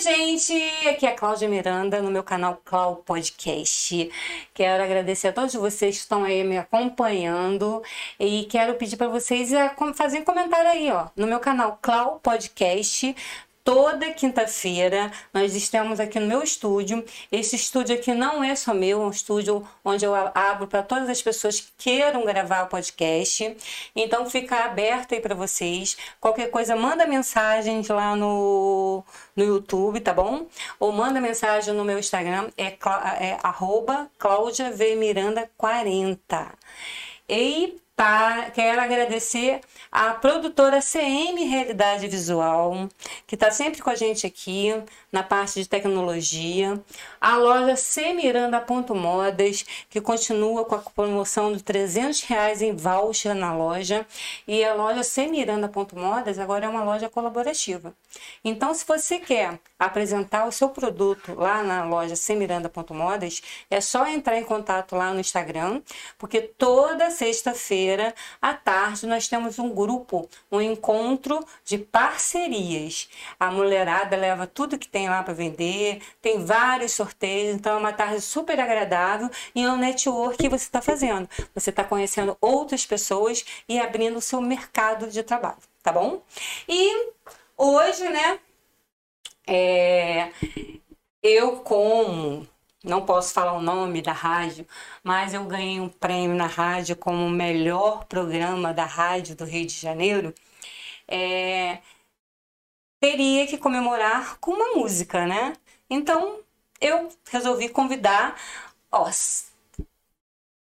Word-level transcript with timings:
gente! 0.00 0.54
Aqui 0.88 1.04
é 1.04 1.10
a 1.10 1.14
Cláudia 1.14 1.46
Miranda 1.46 2.00
no 2.00 2.10
meu 2.10 2.22
canal 2.22 2.58
Clau 2.64 2.96
Podcast. 2.96 4.10
Quero 4.54 4.82
agradecer 4.82 5.28
a 5.28 5.32
todos 5.32 5.52
vocês 5.54 5.96
que 5.96 6.02
estão 6.02 6.24
aí 6.24 6.42
me 6.42 6.56
acompanhando 6.56 7.82
e 8.18 8.44
quero 8.46 8.74
pedir 8.74 8.96
para 8.96 9.08
vocês 9.08 9.52
a 9.52 9.74
fazer 9.94 10.22
comentário 10.22 10.70
aí, 10.70 10.90
ó, 10.90 11.08
no 11.14 11.26
meu 11.26 11.38
canal 11.38 11.78
Clau 11.82 12.18
Podcast 12.22 13.14
toda 13.70 14.10
quinta-feira 14.10 15.12
nós 15.32 15.54
estamos 15.54 16.00
aqui 16.00 16.18
no 16.18 16.26
meu 16.26 16.42
estúdio. 16.42 17.04
Esse 17.30 17.54
estúdio 17.54 17.94
aqui 17.94 18.12
não 18.12 18.42
é 18.42 18.56
só 18.56 18.74
meu, 18.74 19.00
é 19.00 19.06
um 19.06 19.10
estúdio 19.10 19.64
onde 19.84 20.04
eu 20.04 20.12
abro 20.12 20.66
para 20.66 20.82
todas 20.82 21.08
as 21.08 21.22
pessoas 21.22 21.60
que 21.60 21.70
queiram 21.78 22.24
gravar 22.24 22.64
o 22.64 22.66
podcast. 22.66 23.56
Então 23.94 24.28
fica 24.28 24.64
aberto 24.64 25.14
aí 25.14 25.20
para 25.20 25.36
vocês. 25.36 25.96
Qualquer 26.20 26.50
coisa, 26.50 26.74
manda 26.74 27.06
mensagem 27.06 27.80
lá 27.88 28.16
no, 28.16 29.04
no 29.36 29.44
YouTube, 29.44 30.00
tá 30.00 30.12
bom? 30.12 30.48
Ou 30.80 30.90
manda 30.90 31.20
mensagem 31.20 31.72
no 31.72 31.84
meu 31.84 32.00
Instagram, 32.00 32.50
é, 32.58 32.76
é 33.20 33.38
arroba 33.40 34.10
Cláudia 34.18 34.72
V 34.72 34.96
Miranda 34.96 35.48
40. 35.56 36.58
E 37.28 37.80
Tá, 38.00 38.50
quero 38.54 38.80
agradecer 38.80 39.60
a 39.92 40.14
produtora 40.14 40.80
CM 40.80 41.44
Realidade 41.44 42.08
Visual, 42.08 42.88
que 43.26 43.34
está 43.34 43.50
sempre 43.50 43.82
com 43.82 43.90
a 43.90 43.94
gente 43.94 44.26
aqui 44.26 44.72
na 45.12 45.22
parte 45.22 45.60
de 45.60 45.68
tecnologia. 45.68 46.80
A 47.20 47.36
loja 47.36 47.74
Modas, 48.94 49.66
que 49.90 50.00
continua 50.00 50.64
com 50.64 50.76
a 50.76 50.78
promoção 50.78 51.52
de 51.52 51.62
300 51.62 52.22
reais 52.22 52.62
em 52.62 52.74
voucher 52.74 53.34
na 53.34 53.54
loja. 53.54 54.06
E 54.48 54.64
a 54.64 54.72
loja 54.72 55.02
Modas 55.94 56.38
agora 56.38 56.64
é 56.64 56.68
uma 56.70 56.82
loja 56.82 57.10
colaborativa. 57.10 57.92
Então, 58.42 58.72
se 58.72 58.86
você 58.86 59.18
quer 59.18 59.60
apresentar 59.78 60.46
o 60.46 60.52
seu 60.52 60.70
produto 60.70 61.34
lá 61.34 61.62
na 61.62 61.84
loja 61.84 62.14
Modas, 62.92 63.42
é 63.70 63.78
só 63.78 64.06
entrar 64.06 64.38
em 64.38 64.44
contato 64.44 64.96
lá 64.96 65.12
no 65.12 65.20
Instagram, 65.20 65.82
porque 66.16 66.40
toda 66.40 67.10
sexta-feira 67.10 67.89
à 68.40 68.54
tarde 68.54 69.06
nós 69.06 69.26
temos 69.26 69.58
um 69.58 69.74
grupo, 69.74 70.28
um 70.50 70.60
encontro 70.60 71.44
de 71.64 71.78
parcerias. 71.78 73.08
A 73.38 73.50
mulherada 73.50 74.16
leva 74.16 74.46
tudo 74.46 74.78
que 74.78 74.88
tem 74.88 75.08
lá 75.08 75.22
para 75.22 75.34
vender, 75.34 76.02
tem 76.20 76.44
vários 76.44 76.92
sorteios, 76.92 77.54
então 77.54 77.74
é 77.74 77.78
uma 77.78 77.92
tarde 77.92 78.20
super 78.20 78.58
agradável 78.60 79.30
e 79.54 79.64
é 79.64 79.70
um 79.70 79.76
network 79.76 80.36
que 80.36 80.48
você 80.48 80.64
está 80.64 80.82
fazendo. 80.82 81.28
Você 81.54 81.70
está 81.70 81.84
conhecendo 81.84 82.36
outras 82.40 82.86
pessoas 82.86 83.44
e 83.68 83.78
abrindo 83.78 84.18
o 84.18 84.20
seu 84.20 84.40
mercado 84.40 85.08
de 85.08 85.22
trabalho, 85.22 85.58
tá 85.82 85.92
bom? 85.92 86.22
E 86.68 87.10
hoje, 87.56 88.08
né, 88.08 88.38
é, 89.46 90.30
eu 91.22 91.56
como 91.58 92.46
não 92.84 93.04
posso 93.04 93.32
falar 93.34 93.52
o 93.54 93.62
nome 93.62 94.02
da 94.02 94.12
rádio, 94.12 94.66
mas 95.04 95.34
eu 95.34 95.44
ganhei 95.44 95.80
um 95.80 95.88
prêmio 95.88 96.36
na 96.36 96.46
rádio 96.46 96.96
como 96.96 97.26
o 97.26 97.30
melhor 97.30 98.04
programa 98.06 98.72
da 98.74 98.84
rádio 98.84 99.36
do 99.36 99.44
Rio 99.44 99.66
de 99.66 99.74
Janeiro. 99.74 100.34
É, 101.08 101.80
teria 103.00 103.46
que 103.46 103.58
comemorar 103.58 104.38
com 104.38 104.52
uma 104.52 104.74
música, 104.76 105.26
né? 105.26 105.54
Então 105.88 106.40
eu 106.80 107.10
resolvi 107.30 107.68
convidar 107.68 108.36
ó, 108.92 109.10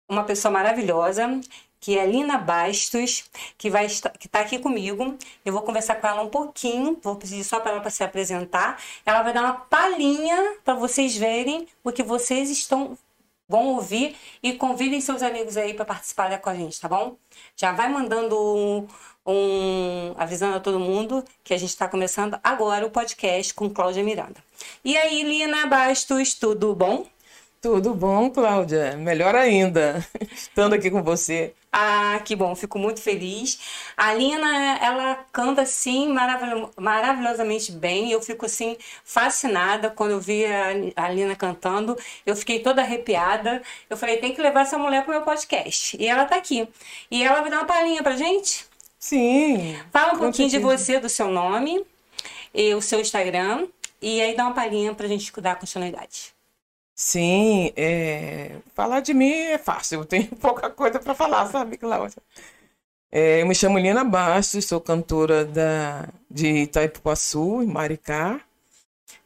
uma 0.08 0.24
pessoa 0.24 0.52
maravilhosa 0.52 1.40
que 1.82 1.98
é 1.98 2.06
Lina 2.06 2.38
Bastos, 2.38 3.24
que 3.58 3.68
vai 3.68 3.86
estar, 3.86 4.10
que 4.10 4.26
está 4.26 4.38
aqui 4.38 4.56
comigo. 4.60 5.18
Eu 5.44 5.52
vou 5.52 5.62
conversar 5.62 5.96
com 5.96 6.06
ela 6.06 6.22
um 6.22 6.28
pouquinho, 6.28 6.96
vou 7.02 7.16
pedir 7.16 7.42
só 7.42 7.58
para 7.58 7.72
ela 7.72 7.80
para 7.80 7.90
se 7.90 8.04
apresentar. 8.04 8.80
Ela 9.04 9.20
vai 9.22 9.32
dar 9.32 9.42
uma 9.42 9.54
palhinha 9.54 10.58
para 10.64 10.74
vocês 10.74 11.16
verem 11.16 11.66
o 11.82 11.90
que 11.90 12.04
vocês 12.04 12.48
estão 12.50 12.96
vão 13.48 13.74
ouvir 13.74 14.16
e 14.42 14.54
convidem 14.54 15.00
seus 15.00 15.22
amigos 15.22 15.56
aí 15.56 15.74
para 15.74 15.84
participar 15.84 16.38
com 16.38 16.48
a 16.48 16.54
gente, 16.54 16.80
tá 16.80 16.88
bom? 16.88 17.16
Já 17.54 17.72
vai 17.72 17.88
mandando 17.88 18.38
um, 18.38 18.86
um 19.26 20.14
avisando 20.16 20.56
a 20.56 20.60
todo 20.60 20.78
mundo 20.78 21.22
que 21.42 21.52
a 21.52 21.58
gente 21.58 21.70
está 21.70 21.88
começando 21.88 22.38
agora 22.42 22.86
o 22.86 22.90
podcast 22.90 23.52
com 23.52 23.68
Cláudia 23.68 24.04
Miranda. 24.04 24.42
E 24.84 24.96
aí, 24.96 25.22
Lina 25.24 25.66
Bastos, 25.66 26.32
tudo 26.32 26.74
bom? 26.74 27.04
Tudo 27.62 27.94
bom, 27.94 28.28
Cláudia? 28.28 28.96
Melhor 28.96 29.36
ainda, 29.36 30.04
estando 30.34 30.72
aqui 30.72 30.90
com 30.90 31.00
você. 31.00 31.54
Ah, 31.70 32.20
que 32.24 32.34
bom, 32.34 32.56
fico 32.56 32.76
muito 32.76 33.00
feliz. 33.00 33.60
A 33.96 34.12
Lina, 34.12 34.78
ela 34.82 35.24
canta 35.30 35.62
assim 35.62 36.12
maravil 36.12 36.68
maravilhosamente 36.76 37.70
bem. 37.70 38.10
Eu 38.10 38.20
fico 38.20 38.46
assim 38.46 38.76
fascinada 39.04 39.90
quando 39.90 40.10
eu 40.10 40.20
vi 40.20 40.44
a, 40.44 40.70
a 41.04 41.08
Lina 41.08 41.36
cantando. 41.36 41.96
Eu 42.26 42.34
fiquei 42.34 42.58
toda 42.58 42.82
arrepiada. 42.82 43.62
Eu 43.88 43.96
falei, 43.96 44.16
tem 44.16 44.34
que 44.34 44.42
levar 44.42 44.62
essa 44.62 44.76
mulher 44.76 45.04
pro 45.04 45.12
meu 45.12 45.22
podcast. 45.22 45.96
E 46.00 46.08
ela 46.08 46.24
tá 46.24 46.34
aqui. 46.34 46.68
E 47.12 47.22
ela 47.22 47.42
vai 47.42 47.50
dar 47.50 47.58
uma 47.58 47.64
palhinha 47.64 48.02
pra 48.02 48.16
gente? 48.16 48.66
Sim. 48.98 49.78
Fala 49.92 50.14
um 50.14 50.18
pouquinho 50.18 50.48
de 50.48 50.58
você, 50.58 50.98
do 50.98 51.08
seu 51.08 51.28
nome, 51.28 51.86
e 52.52 52.74
o 52.74 52.82
seu 52.82 53.00
Instagram. 53.00 53.68
E 54.00 54.20
aí 54.20 54.34
dá 54.34 54.46
uma 54.46 54.52
palhinha 54.52 54.92
pra 54.94 55.06
gente 55.06 55.30
dar 55.40 55.54
continuidade. 55.54 56.32
Sim, 57.02 57.72
é... 57.76 58.52
falar 58.76 59.00
de 59.00 59.12
mim 59.12 59.32
é 59.32 59.58
fácil, 59.58 60.02
eu 60.02 60.04
tenho 60.04 60.28
pouca 60.40 60.70
coisa 60.70 61.00
para 61.00 61.14
falar, 61.16 61.46
sabe, 61.48 61.76
Cláudia? 61.76 62.22
É, 63.10 63.42
eu 63.42 63.46
me 63.46 63.56
chamo 63.56 63.76
Lina 63.76 64.04
Bastos, 64.04 64.66
sou 64.66 64.80
cantora 64.80 65.44
da, 65.44 66.08
de 66.30 66.62
Itaipuaçu, 66.62 67.60
em 67.60 67.66
Maricá. 67.66 68.40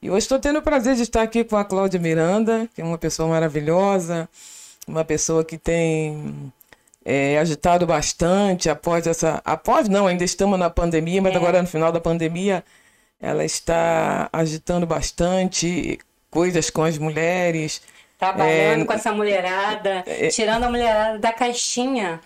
E 0.00 0.08
hoje 0.08 0.20
estou 0.20 0.38
tendo 0.38 0.58
o 0.58 0.62
prazer 0.62 0.96
de 0.96 1.02
estar 1.02 1.20
aqui 1.20 1.44
com 1.44 1.54
a 1.54 1.66
Cláudia 1.66 2.00
Miranda, 2.00 2.66
que 2.74 2.80
é 2.80 2.84
uma 2.84 2.96
pessoa 2.96 3.28
maravilhosa, 3.28 4.26
uma 4.88 5.04
pessoa 5.04 5.44
que 5.44 5.58
tem 5.58 6.50
é, 7.04 7.38
agitado 7.38 7.86
bastante 7.86 8.70
após 8.70 9.06
essa. 9.06 9.42
Após, 9.44 9.86
não, 9.86 10.06
ainda 10.06 10.24
estamos 10.24 10.58
na 10.58 10.70
pandemia, 10.70 11.20
mas 11.20 11.34
é. 11.34 11.36
agora 11.36 11.60
no 11.60 11.68
final 11.68 11.92
da 11.92 12.00
pandemia 12.00 12.64
ela 13.20 13.44
está 13.44 14.30
agitando 14.32 14.86
bastante, 14.86 15.98
coisas 16.36 16.68
com 16.68 16.82
as 16.84 16.98
mulheres. 16.98 17.80
Trabalhando 18.18 18.82
é, 18.82 18.84
com 18.84 18.92
essa 18.92 19.12
mulherada, 19.12 20.04
é, 20.06 20.28
tirando 20.28 20.64
a 20.64 20.70
mulherada 20.70 21.18
da 21.18 21.32
caixinha. 21.32 22.20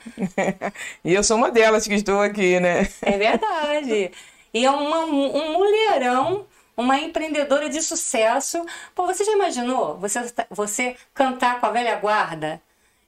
e 1.05 1.15
eu 1.15 1.23
sou 1.23 1.37
uma 1.37 1.51
delas 1.51 1.87
que 1.87 1.95
estou 1.95 2.21
aqui, 2.21 2.59
né? 2.59 2.89
É 3.03 3.17
verdade. 3.17 4.11
E 4.53 4.65
é 4.65 4.71
uma, 4.71 5.05
um 5.05 5.53
mulherão, 5.53 6.45
uma 6.77 6.99
empreendedora 6.99 7.69
de 7.69 7.81
sucesso. 7.81 8.65
Pô, 8.97 9.07
você 9.07 9.25
já 9.25 9.33
imaginou 9.33 9.97
você, 9.97 10.33
você 10.51 10.97
cantar 11.15 11.61
com 11.61 11.67
a 11.67 11.71
velha 11.71 11.95
guarda? 11.97 12.61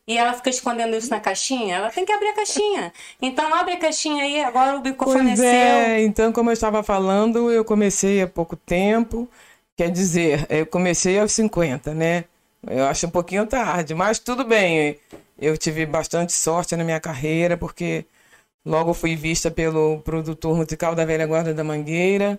E 0.07 0.19
ela 0.19 0.33
fica 0.35 0.51
escondendo 0.51 0.97
isso 0.97 1.11
na 1.11 1.21
caixinha, 1.21 1.77
ela 1.77 1.91
tem 1.91 2.05
que 2.05 2.13
abrir 2.13 2.29
a 2.29 2.35
caixinha. 2.35 2.93
Então 3.21 3.55
abre 3.55 3.75
a 3.75 3.79
caixinha 3.79 4.25
aí, 4.25 4.43
agora 4.43 4.77
o 4.77 4.83
microfone 4.83 5.37
pois 5.37 5.41
é, 5.41 6.03
então 6.03 6.33
como 6.33 6.51
eu 6.51 6.55
estava 6.55 6.83
falando, 6.83 7.51
eu 7.51 7.65
comecei 7.65 8.21
há 8.23 8.27
pouco 8.27 8.57
tempo. 8.57 9.29
Quer 9.77 9.91
dizer, 9.91 10.47
eu 10.51 10.67
comecei 10.67 11.19
aos 11.19 11.33
50, 11.33 11.95
né? 11.95 12.25
Eu 12.67 12.85
acho 12.85 13.07
um 13.07 13.11
pouquinho 13.11 13.47
tarde, 13.47 13.95
mas 13.95 14.19
tudo 14.19 14.45
bem. 14.45 14.99
Eu 15.39 15.57
tive 15.57 15.87
bastante 15.87 16.33
sorte 16.33 16.77
na 16.77 16.85
minha 16.85 17.01
carreira, 17.01 17.57
porque 17.57 18.05
logo 18.65 18.95
fui 18.95 19.17
vista 19.17 19.51
pelo 19.51 19.99
produtor 20.01 20.57
musical 20.57 20.95
da 20.95 21.05
Velha 21.05 21.27
Guarda 21.27 21.53
da 21.55 21.65
Mangueira, 21.65 22.39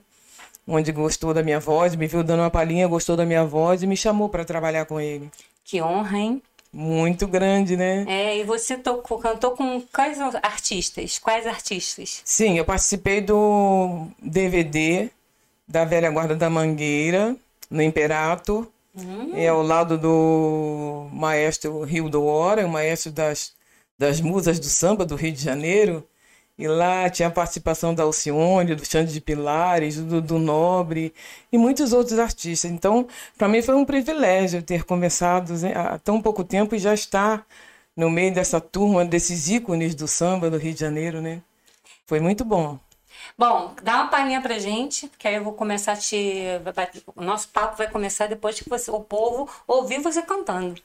onde 0.68 0.92
gostou 0.92 1.34
da 1.34 1.44
minha 1.44 1.60
voz, 1.60 1.96
me 1.96 2.08
viu 2.08 2.24
dando 2.24 2.42
uma 2.42 2.52
palhinha, 2.52 2.88
gostou 2.88 3.18
da 3.18 3.26
minha 3.26 3.44
voz 3.44 3.84
e 3.84 3.88
me 3.88 3.98
chamou 3.98 4.30
para 4.30 4.46
trabalhar 4.46 4.86
com 4.86 5.00
ele. 5.00 5.30
Que 5.66 5.82
honra, 5.82 6.18
hein? 6.18 6.42
Muito 6.72 7.28
grande, 7.28 7.76
né? 7.76 8.06
É, 8.08 8.38
e 8.38 8.44
você 8.44 8.78
tocou, 8.78 9.20
cantou 9.20 9.52
com 9.52 9.82
quais 9.94 10.18
artistas? 10.42 11.20
Quais 11.20 11.46
artistas? 11.46 12.22
Sim, 12.24 12.58
eu 12.58 12.66
participei 12.66 13.22
do 13.22 14.08
DVD 14.20 15.10
da 15.74 15.84
velha 15.84 16.12
guarda 16.12 16.36
da 16.36 16.52
Mangueira, 16.52 17.36
no 17.68 17.82
Imperato. 17.82 18.72
Uhum. 18.96 19.32
É 19.34 19.48
ao 19.48 19.64
lado 19.64 19.98
do 19.98 21.10
maestro 21.12 21.82
Rio 21.82 22.08
do 22.08 22.24
Hora, 22.24 22.64
o 22.64 22.70
maestro 22.70 23.12
das, 23.12 23.54
das 23.98 24.22
musas 24.22 24.60
do 24.60 24.68
samba 24.68 25.04
do 25.04 25.16
Rio 25.16 25.32
de 25.32 25.42
Janeiro. 25.42 26.08
E 26.60 26.68
lá 26.68 27.10
tinha 27.10 27.28
a 27.28 27.32
participação 27.32 27.96
da 27.96 28.04
Alcione, 28.04 28.76
do 28.76 28.86
Xande 28.86 29.12
de 29.12 29.20
Pilares, 29.20 29.98
do, 29.98 30.22
do 30.22 30.38
Nobre 30.38 31.12
e 31.52 31.58
muitos 31.58 31.92
outros 31.92 32.20
artistas. 32.20 32.70
Então, 32.70 33.08
para 33.36 33.48
mim 33.48 33.64
foi 33.64 33.74
um 33.74 33.84
privilégio 33.84 34.62
ter 34.62 34.84
começado 34.84 35.54
né, 35.58 35.74
há 35.76 35.98
tão 35.98 36.22
pouco 36.22 36.44
tempo 36.44 36.76
e 36.76 36.78
já 36.78 36.94
estar 36.94 37.48
no 37.98 38.12
meio 38.12 38.32
dessa 38.32 38.62
turma, 38.62 39.04
desses 39.04 39.50
ícones 39.50 39.96
do 39.96 40.08
samba 40.08 40.52
do 40.52 40.58
Rio 40.58 40.76
de 40.76 40.80
Janeiro, 40.80 41.20
né? 41.20 41.42
Foi 42.06 42.20
muito 42.20 42.46
bom. 42.46 42.78
Bom, 43.38 43.74
dá 43.82 43.96
uma 43.96 44.08
palhinha 44.10 44.42
pra 44.42 44.60
gente, 44.60 45.10
que 45.18 45.28
aí 45.28 45.36
eu 45.36 45.44
vou 45.44 45.54
começar 45.54 45.94
a 45.94 45.96
te. 45.98 46.44
O 47.16 47.22
nosso 47.24 47.50
papo 47.50 47.76
vai 47.76 47.90
começar 47.90 48.28
depois 48.28 48.60
que 48.60 48.70
você, 48.70 48.92
o 48.92 49.00
povo 49.00 49.50
ouvir 49.68 50.00
você 50.02 50.22
cantando. 50.22 50.80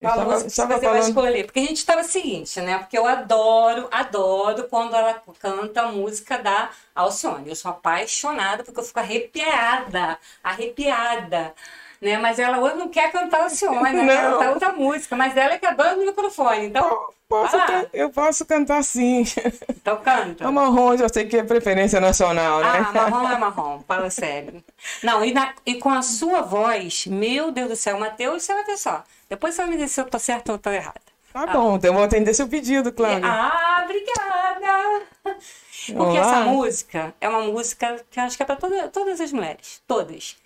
Qual 0.00 0.20
música 0.24 0.46
estava 0.48 0.74
você 0.74 0.80
vai 0.80 1.02
falando- 1.02 1.08
escolher? 1.08 1.44
Porque 1.44 1.58
a 1.60 1.62
gente 1.62 1.76
estava 1.76 2.02
seguinte, 2.04 2.58
né? 2.62 2.78
Porque 2.78 2.96
eu 2.96 3.06
adoro, 3.06 3.86
adoro 3.90 4.64
quando 4.68 4.94
ela 4.96 5.22
canta 5.38 5.82
a 5.82 5.92
música 5.92 6.38
da 6.38 6.70
Alcione. 6.94 7.48
Eu 7.50 7.56
sou 7.56 7.70
apaixonada 7.70 8.64
porque 8.64 8.80
eu 8.80 8.84
fico 8.84 8.98
arrepiada, 8.98 10.18
arrepiada. 10.42 11.54
Né? 12.00 12.16
Mas 12.16 12.38
ela 12.38 12.58
hoje 12.58 12.76
não 12.76 12.88
quer 12.88 13.12
cantar 13.12 13.42
Alcione, 13.42 13.92
né? 13.92 14.02
Não. 14.22 14.32
cantar 14.32 14.50
outra 14.52 14.72
música. 14.72 15.14
Mas 15.16 15.36
ela 15.36 15.54
é 15.54 15.58
que 15.58 15.66
é 15.66 15.74
dona 15.74 15.94
do 15.96 16.06
microfone. 16.06 16.66
Então, 16.66 17.08
Posso 17.28 17.56
can- 17.58 17.86
eu 17.92 18.10
posso 18.10 18.44
cantar 18.44 18.82
sim. 18.82 19.22
então 19.70 19.98
canta. 19.98 20.42
É 20.44 20.50
marrom, 20.50 20.94
eu 20.94 21.08
sei 21.08 21.26
que 21.26 21.36
é 21.36 21.44
preferência 21.44 22.00
nacional, 22.00 22.58
né? 22.60 22.66
Ah, 22.88 22.92
marrom 22.92 23.30
é 23.30 23.38
marrom, 23.38 23.80
fala 23.86 24.10
sério. 24.10 24.64
Não, 25.02 25.24
e, 25.24 25.32
na- 25.32 25.54
e 25.64 25.76
com 25.76 25.90
a 25.90 26.02
sua 26.02 26.40
voz, 26.40 27.06
meu 27.06 27.52
Deus 27.52 27.68
do 27.68 27.76
céu, 27.76 28.00
Matheus, 28.00 28.42
você 28.42 28.52
vai 28.54 28.64
ver 28.64 28.76
só. 28.78 29.04
Depois 29.28 29.54
você 29.54 29.62
vai 29.62 29.70
me 29.70 29.76
dizer 29.76 29.88
se 29.88 30.00
eu 30.00 30.06
tô 30.06 30.18
certa 30.18 30.50
ou 30.52 30.58
tô 30.58 30.70
errada. 30.70 31.00
Tá 31.32 31.46
bom, 31.46 31.76
então 31.76 31.90
eu 31.90 31.94
vou 31.94 32.02
atender 32.02 32.34
seu 32.34 32.48
pedido, 32.48 32.90
Cláudia. 32.92 33.20
Ah, 33.24 33.84
obrigada! 33.84 35.06
Porque 35.22 35.92
Vamos 35.92 36.16
essa 36.16 36.40
música 36.40 37.14
é 37.20 37.28
uma 37.28 37.42
música 37.42 38.04
que 38.10 38.18
eu 38.18 38.24
acho 38.24 38.36
que 38.36 38.42
é 38.42 38.46
para 38.46 38.56
toda, 38.56 38.88
todas 38.88 39.20
as 39.20 39.30
mulheres. 39.32 39.80
Todas. 39.86 40.36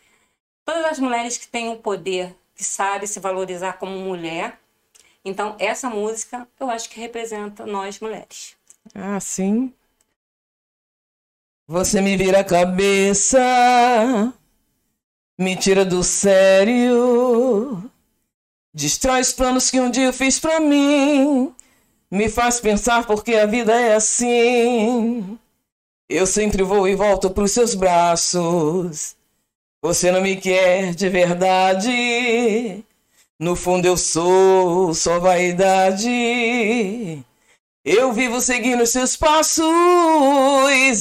Todas 0.64 0.84
as 0.84 0.98
mulheres 0.98 1.36
que 1.36 1.46
têm 1.46 1.68
o 1.68 1.76
poder, 1.76 2.34
que 2.54 2.64
sabem 2.64 3.06
se 3.06 3.20
valorizar 3.20 3.74
como 3.74 3.98
mulher. 3.98 4.58
Então, 5.24 5.56
essa 5.58 5.90
música 5.90 6.46
eu 6.58 6.70
acho 6.70 6.88
que 6.88 7.00
representa 7.00 7.66
nós 7.66 8.00
mulheres. 8.00 8.56
Ah, 8.94 9.20
sim. 9.20 9.72
Você 11.66 12.00
me 12.00 12.16
vira 12.16 12.40
a 12.40 12.44
cabeça, 12.44 13.40
me 15.38 15.56
tira 15.56 15.82
do 15.82 16.02
sério, 16.02 17.90
destrói 18.72 19.22
os 19.22 19.32
planos 19.32 19.70
que 19.70 19.80
um 19.80 19.90
dia 19.90 20.04
eu 20.04 20.12
fiz 20.12 20.38
pra 20.38 20.60
mim, 20.60 21.54
me 22.10 22.28
faz 22.28 22.60
pensar 22.60 23.06
porque 23.06 23.34
a 23.34 23.46
vida 23.46 23.72
é 23.72 23.94
assim. 23.94 25.38
Eu 26.06 26.26
sempre 26.26 26.62
vou 26.62 26.86
e 26.86 26.94
volto 26.94 27.30
pros 27.30 27.52
seus 27.52 27.74
braços. 27.74 29.16
Você 29.84 30.10
não 30.10 30.22
me 30.22 30.36
quer 30.36 30.94
de 30.94 31.10
verdade. 31.10 32.82
No 33.38 33.54
fundo 33.54 33.84
eu 33.84 33.98
sou 33.98 34.94
só 34.94 35.20
vaidade. 35.20 37.22
Eu 37.84 38.10
vivo 38.10 38.40
seguindo 38.40 38.86
seus 38.86 39.14
passos, 39.14 39.66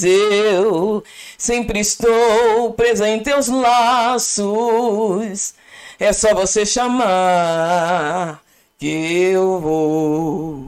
eu 0.04 1.02
sempre 1.38 1.80
estou 1.80 2.74
presa 2.74 3.08
em 3.08 3.24
teus 3.24 3.48
laços. 3.48 5.54
É 5.98 6.12
só 6.12 6.36
você 6.36 6.66
chamar 6.66 8.44
que 8.78 9.32
eu 9.32 9.62
vou, 9.62 10.68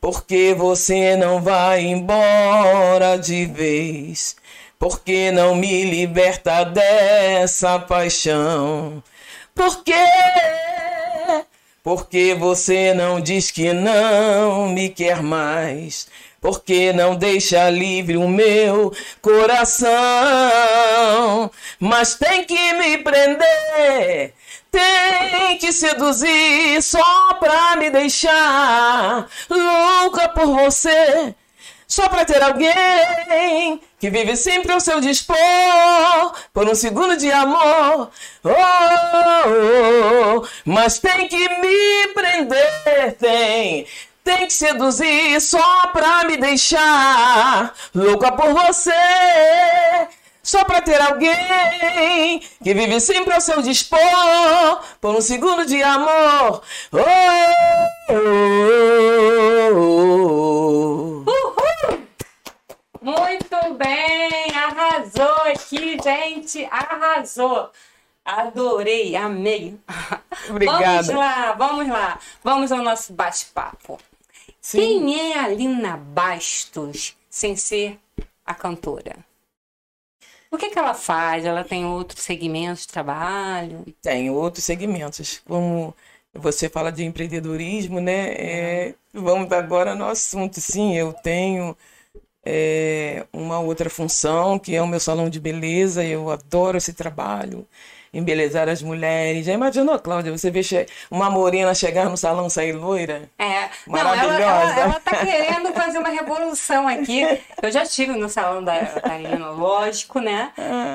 porque 0.00 0.54
você 0.54 1.14
não 1.14 1.42
vai 1.42 1.82
embora 1.82 3.18
de 3.18 3.44
vez, 3.44 4.34
porque 4.80 5.30
não 5.30 5.54
me 5.54 5.84
liberta 5.84 6.64
dessa 6.64 7.78
paixão. 7.78 9.02
Porque 9.54 9.92
porque 11.82 12.34
você 12.34 12.94
não 12.94 13.20
diz 13.20 13.50
que 13.50 13.74
não 13.74 14.70
me 14.70 14.88
quer 14.88 15.22
mais? 15.22 16.08
Porque 16.40 16.94
não 16.94 17.14
deixa 17.14 17.68
livre 17.68 18.16
o 18.16 18.26
meu 18.26 18.90
coração? 19.20 19.90
Mas 21.78 22.14
tem 22.14 22.44
que 22.44 22.72
me 22.72 22.96
prender, 22.98 24.32
tem 24.70 25.58
que 25.58 25.72
seduzir 25.72 26.82
só 26.82 27.34
pra 27.34 27.76
me 27.76 27.90
deixar 27.90 29.28
louca 29.50 30.26
por 30.30 30.46
você. 30.46 31.34
Só 31.90 32.08
pra 32.08 32.24
ter 32.24 32.40
alguém 32.40 33.82
que 33.98 34.08
vive 34.10 34.36
sempre 34.36 34.70
ao 34.70 34.78
seu 34.78 35.00
dispor 35.00 35.36
por 36.52 36.68
um 36.68 36.74
segundo 36.76 37.16
de 37.16 37.32
amor. 37.32 38.12
Oh, 38.44 38.50
oh, 39.44 40.38
oh. 40.38 40.48
Mas 40.64 41.00
tem 41.00 41.26
que 41.26 41.36
me 41.36 42.06
prender, 42.14 43.16
tem. 43.18 43.88
Tem 44.22 44.46
que 44.46 44.52
seduzir 44.52 45.40
só 45.40 45.88
pra 45.88 46.22
me 46.22 46.36
deixar 46.36 47.74
louca 47.92 48.30
por 48.30 48.54
você. 48.54 48.92
Só 50.44 50.62
pra 50.62 50.80
ter 50.80 51.02
alguém 51.02 52.40
que 52.62 52.72
vive 52.72 53.00
sempre 53.00 53.34
ao 53.34 53.40
seu 53.40 53.60
dispor 53.62 54.80
por 55.00 55.16
um 55.16 55.20
segundo 55.20 55.66
de 55.66 55.82
amor. 55.82 56.62
Oh, 56.92 57.00
oh, 58.10 58.14
oh, 59.72 61.24
oh. 61.26 61.39
Muito 63.00 63.74
bem! 63.78 64.54
Arrasou 64.54 65.50
aqui, 65.52 65.96
gente! 66.02 66.64
Arrasou! 66.70 67.70
Adorei, 68.22 69.16
amei! 69.16 69.78
Obrigada. 70.50 71.02
Vamos 71.02 71.08
lá, 71.08 71.52
vamos 71.52 71.88
lá. 71.88 72.20
Vamos 72.44 72.72
ao 72.72 72.82
nosso 72.82 73.14
bate-papo. 73.14 73.98
Quem 74.70 75.32
é 75.32 75.38
a 75.38 75.48
Lina 75.48 75.96
Bastos 75.96 77.16
sem 77.30 77.56
ser 77.56 77.98
a 78.44 78.54
cantora? 78.54 79.16
O 80.50 80.58
que, 80.58 80.68
que 80.68 80.78
ela 80.78 80.92
faz? 80.92 81.46
Ela 81.46 81.64
tem 81.64 81.86
outros 81.86 82.22
segmentos 82.22 82.82
de 82.82 82.88
trabalho? 82.88 83.86
Tem 84.02 84.30
outros 84.30 84.64
segmentos, 84.64 85.40
como 85.46 85.94
você 86.34 86.68
fala 86.68 86.92
de 86.92 87.04
empreendedorismo, 87.04 87.98
né? 88.00 88.32
É, 88.32 88.94
vamos 89.14 89.50
agora 89.52 89.94
no 89.94 90.04
assunto. 90.04 90.60
Sim, 90.60 90.94
eu 90.94 91.12
tenho 91.14 91.74
é, 92.44 93.24
uma 93.32 93.58
outra 93.60 93.90
função, 93.90 94.58
que 94.58 94.74
é 94.74 94.82
o 94.82 94.86
meu 94.86 95.00
salão 95.00 95.28
de 95.28 95.38
beleza. 95.40 96.04
Eu 96.04 96.30
adoro 96.30 96.78
esse 96.78 96.92
trabalho, 96.92 97.66
embelezar 98.12 98.68
as 98.68 98.82
mulheres. 98.82 99.46
Já 99.46 99.52
imaginou, 99.52 99.98
Cláudia, 99.98 100.32
você 100.36 100.50
ver 100.50 100.62
che- 100.64 100.86
uma 101.10 101.28
morena 101.30 101.74
chegar 101.74 102.08
no 102.08 102.16
salão 102.16 102.46
e 102.46 102.50
sair 102.50 102.72
loira? 102.72 103.28
É, 103.38 103.68
não, 103.86 103.98
ela, 103.98 104.16
Maravilhosa. 104.16 104.42
ela, 104.42 104.80
ela 104.80 105.00
tá 105.00 105.16
querendo 105.24 105.72
fazer 105.72 105.98
uma 105.98 106.08
revolução 106.08 106.88
aqui. 106.88 107.22
Eu 107.62 107.70
já 107.70 107.82
estive 107.82 108.12
no 108.12 108.28
salão 108.28 108.64
da 108.64 108.84
Karina, 108.86 109.50
lógico, 109.50 110.18
né? 110.18 110.52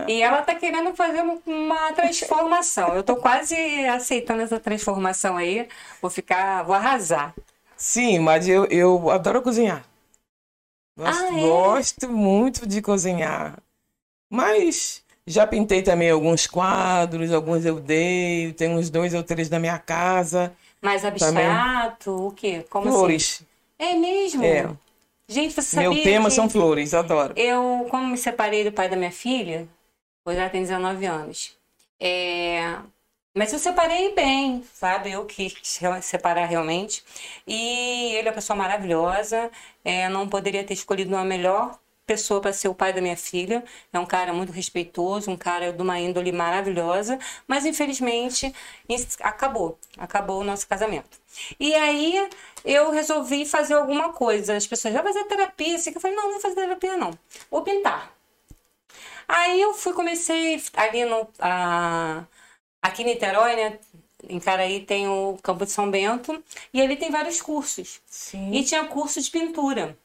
E 0.07 0.21
ela 0.21 0.41
tá 0.41 0.55
querendo 0.55 0.93
fazer 0.95 1.21
uma- 1.21 1.37
uma 1.45 1.93
transformação. 1.93 2.93
Eu 2.95 3.03
tô 3.03 3.15
quase 3.15 3.55
aceitando 3.87 4.41
essa 4.41 4.59
transformação 4.59 5.37
aí. 5.37 5.67
Vou 6.01 6.09
ficar, 6.11 6.63
vou 6.63 6.75
arrasar. 6.75 7.33
Sim, 7.77 8.19
mas 8.19 8.47
eu, 8.47 8.65
eu 8.65 9.09
adoro 9.11 9.41
cozinhar. 9.41 9.83
Gosto, 10.97 11.23
Ah, 11.23 11.39
é? 11.39 11.41
gosto 11.41 12.09
muito 12.09 12.65
de 12.67 12.81
cozinhar. 12.81 13.57
Mas 14.29 15.03
já 15.27 15.45
pintei 15.45 15.81
também 15.81 16.09
alguns 16.09 16.47
quadros, 16.47 17.31
alguns 17.31 17.65
eu 17.65 17.79
dei, 17.79 18.53
tem 18.53 18.69
uns 18.69 18.89
dois 18.89 19.13
ou 19.13 19.23
três 19.23 19.49
na 19.49 19.59
minha 19.59 19.77
casa. 19.79 20.55
Mais 20.81 21.03
abstrato, 21.03 22.27
o 22.27 22.31
quê? 22.31 22.65
Como 22.69 22.89
Flores. 22.89 23.41
assim? 23.77 23.91
É 23.91 23.95
mesmo? 23.95 24.43
É. 24.43 24.69
Gente, 25.27 25.53
você 25.53 25.61
sabia 25.63 25.89
Meu 25.89 26.03
tema 26.03 26.29
que 26.29 26.35
são 26.35 26.49
flores, 26.49 26.93
adoro. 26.93 27.33
eu, 27.35 27.87
como 27.89 28.07
me 28.07 28.17
separei 28.17 28.63
do 28.63 28.71
pai 28.71 28.87
da 28.87 28.95
minha 28.95 29.11
filha, 29.11 29.67
hoje 30.25 30.37
ela 30.39 30.49
tem 30.49 30.61
19 30.61 31.05
anos. 31.05 31.57
É, 31.99 32.77
Mas 33.35 33.51
eu 33.51 33.59
separei 33.59 34.13
bem, 34.13 34.63
sabe? 34.73 35.11
Eu 35.11 35.25
quis 35.25 35.53
se- 35.63 36.01
separar 36.01 36.45
realmente. 36.45 37.03
E 37.45 38.15
ele 38.15 38.27
é 38.29 38.31
uma 38.31 38.35
pessoa 38.35 38.55
maravilhosa. 38.57 39.51
É, 39.83 40.07
não 40.09 40.27
poderia 40.27 40.63
ter 40.63 40.73
escolhido 40.73 41.13
uma 41.13 41.23
melhor 41.25 41.77
pessoa 42.07 42.39
para 42.39 42.53
ser 42.53 42.67
o 42.69 42.75
pai 42.75 42.93
da 42.93 43.01
minha 43.01 43.17
filha. 43.17 43.63
É 43.91 43.99
um 43.99 44.05
cara 44.05 44.31
muito 44.33 44.51
respeitoso, 44.53 45.29
um 45.31 45.35
cara 45.37 45.73
de 45.73 45.81
uma 45.81 45.99
índole 45.99 46.31
maravilhosa. 46.31 47.19
Mas 47.47 47.65
infelizmente 47.65 48.53
acabou. 49.21 49.77
Acabou 49.97 50.39
o 50.41 50.43
nosso 50.43 50.65
casamento. 50.67 51.19
E 51.59 51.73
aí 51.75 52.29
eu 52.63 52.89
resolvi 52.91 53.45
fazer 53.45 53.73
alguma 53.73 54.13
coisa. 54.13 54.55
As 54.55 54.65
pessoas, 54.67 54.93
vai 54.93 55.03
fazer 55.03 55.25
terapia? 55.25 55.75
Assim, 55.75 55.91
eu 55.93 55.99
falei, 56.01 56.15
não, 56.15 56.23
não 56.25 56.31
vou 56.33 56.41
fazer 56.41 56.55
terapia, 56.55 56.95
não. 56.97 57.11
Vou 57.51 57.61
pintar. 57.63 58.13
Aí 59.27 59.61
eu 59.61 59.73
fui, 59.73 59.93
comecei 59.93 60.61
ali 60.75 61.05
no. 61.05 61.27
a- 61.39 62.23
aqui 62.85 63.01
em 63.01 63.05
Niterói, 63.05 63.55
né? 63.55 63.79
Em 64.27 64.39
Caraí 64.39 64.81
tem 64.81 65.07
o 65.07 65.37
Campo 65.41 65.65
de 65.65 65.71
São 65.71 65.89
Bento. 65.89 66.43
E 66.73 66.81
ali 66.81 66.95
tem 66.95 67.11
vários 67.11 67.41
cursos. 67.41 68.01
Sim. 68.05 68.51
E 68.53 68.63
tinha 68.63 68.85
curso 68.85 69.21
de 69.21 69.29
pintura. 69.29 69.97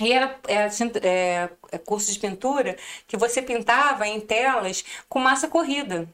E 0.00 0.12
era, 0.12 0.38
era, 0.48 0.70
é, 1.02 1.50
é 1.70 1.78
curso 1.78 2.12
de 2.12 2.18
pintura 2.18 2.76
que 3.06 3.16
você 3.16 3.42
pintava 3.42 4.06
em 4.06 4.20
telas 4.20 4.84
com 5.08 5.18
massa 5.18 5.48
corrida. 5.48 6.08